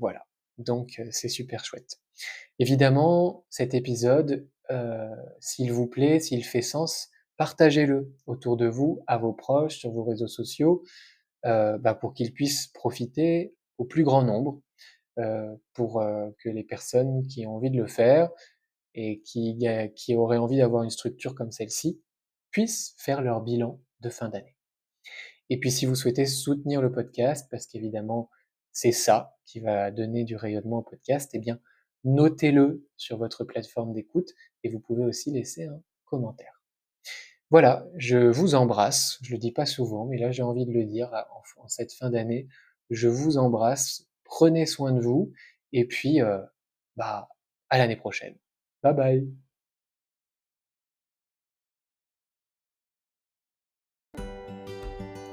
voilà. 0.00 0.26
Donc 0.58 1.00
c'est 1.10 1.28
super 1.28 1.64
chouette. 1.64 2.00
Évidemment, 2.58 3.44
cet 3.50 3.74
épisode, 3.74 4.48
s'il 5.38 5.70
vous 5.70 5.86
plaît, 5.86 6.18
s'il 6.18 6.44
fait 6.44 6.62
sens, 6.62 7.10
partagez-le 7.36 8.14
autour 8.26 8.56
de 8.56 8.66
vous, 8.66 9.02
à 9.06 9.18
vos 9.18 9.34
proches, 9.34 9.76
sur 9.76 9.90
vos 9.90 10.02
réseaux 10.02 10.28
sociaux, 10.28 10.82
bah, 11.44 11.94
pour 12.00 12.14
qu'ils 12.14 12.32
puissent 12.32 12.68
profiter 12.68 13.54
au 13.76 13.84
plus 13.84 14.02
grand 14.02 14.22
nombre, 14.22 14.62
pour 15.74 16.02
que 16.38 16.48
les 16.48 16.64
personnes 16.64 17.26
qui 17.26 17.46
ont 17.46 17.56
envie 17.56 17.70
de 17.70 17.76
le 17.76 17.86
faire 17.86 18.30
et 18.94 19.20
qui, 19.20 19.58
qui 19.94 20.16
auraient 20.16 20.38
envie 20.38 20.56
d'avoir 20.56 20.84
une 20.84 20.90
structure 20.90 21.34
comme 21.34 21.52
celle-ci 21.52 22.00
faire 22.96 23.22
leur 23.22 23.42
bilan 23.42 23.80
de 24.00 24.10
fin 24.10 24.28
d'année. 24.28 24.56
Et 25.50 25.60
puis 25.60 25.70
si 25.70 25.86
vous 25.86 25.94
souhaitez 25.94 26.26
soutenir 26.26 26.82
le 26.82 26.90
podcast, 26.90 27.48
parce 27.50 27.66
qu'évidemment, 27.66 28.30
c'est 28.72 28.92
ça 28.92 29.36
qui 29.44 29.60
va 29.60 29.90
donner 29.90 30.24
du 30.24 30.36
rayonnement 30.36 30.78
au 30.78 30.82
podcast, 30.82 31.30
eh 31.34 31.38
bien, 31.38 31.60
notez-le 32.04 32.86
sur 32.96 33.18
votre 33.18 33.44
plateforme 33.44 33.92
d'écoute 33.92 34.30
et 34.64 34.68
vous 34.68 34.80
pouvez 34.80 35.04
aussi 35.04 35.30
laisser 35.30 35.66
un 35.66 35.80
commentaire. 36.04 36.62
Voilà, 37.50 37.86
je 37.96 38.18
vous 38.18 38.54
embrasse, 38.54 39.18
je 39.22 39.32
le 39.32 39.38
dis 39.38 39.52
pas 39.52 39.66
souvent, 39.66 40.06
mais 40.06 40.18
là 40.18 40.32
j'ai 40.32 40.42
envie 40.42 40.66
de 40.66 40.72
le 40.72 40.84
dire 40.84 41.12
en, 41.58 41.68
cette 41.68 41.92
fin 41.92 42.10
d'année, 42.10 42.48
je 42.90 43.08
vous 43.08 43.38
embrasse, 43.38 44.08
prenez 44.24 44.66
soin 44.66 44.92
de 44.92 45.00
vous 45.00 45.32
et 45.72 45.86
puis 45.86 46.20
euh, 46.20 46.40
bah 46.96 47.28
à 47.70 47.78
l'année 47.78 47.96
prochaine. 47.96 48.36
Bye 48.82 48.94
bye. 48.94 49.45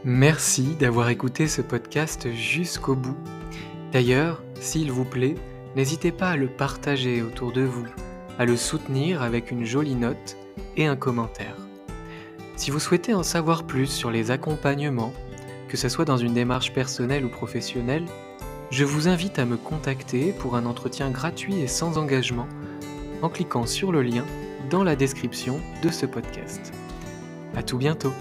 Merci 0.05 0.75
d'avoir 0.77 1.07
écouté 1.07 1.47
ce 1.47 1.61
podcast 1.61 2.27
jusqu'au 2.33 2.93
bout. 2.93 3.15
D'ailleurs, 3.93 4.43
s'il 4.59 4.91
vous 4.91 5.05
plaît, 5.05 5.35
n'hésitez 5.77 6.11
pas 6.11 6.31
à 6.31 6.35
le 6.35 6.47
partager 6.47 7.21
autour 7.21 7.53
de 7.53 7.61
vous, 7.61 7.87
à 8.37 8.43
le 8.43 8.57
soutenir 8.57 9.21
avec 9.21 9.49
une 9.49 9.63
jolie 9.63 9.95
note 9.95 10.35
et 10.75 10.87
un 10.87 10.97
commentaire. 10.97 11.55
Si 12.57 12.69
vous 12.69 12.79
souhaitez 12.79 13.13
en 13.13 13.23
savoir 13.23 13.63
plus 13.63 13.87
sur 13.87 14.11
les 14.11 14.29
accompagnements, 14.29 15.13
que 15.69 15.77
ce 15.77 15.87
soit 15.87 16.05
dans 16.05 16.17
une 16.17 16.33
démarche 16.33 16.73
personnelle 16.73 17.23
ou 17.23 17.29
professionnelle, 17.29 18.05
je 18.71 18.83
vous 18.83 19.07
invite 19.07 19.39
à 19.39 19.45
me 19.45 19.55
contacter 19.55 20.33
pour 20.33 20.57
un 20.57 20.65
entretien 20.65 21.11
gratuit 21.11 21.61
et 21.61 21.67
sans 21.67 21.97
engagement 21.97 22.47
en 23.21 23.29
cliquant 23.29 23.65
sur 23.65 23.93
le 23.93 24.01
lien 24.01 24.25
dans 24.69 24.83
la 24.83 24.97
description 24.97 25.61
de 25.81 25.87
ce 25.89 26.05
podcast. 26.05 26.73
À 27.55 27.63
tout 27.63 27.77
bientôt! 27.77 28.11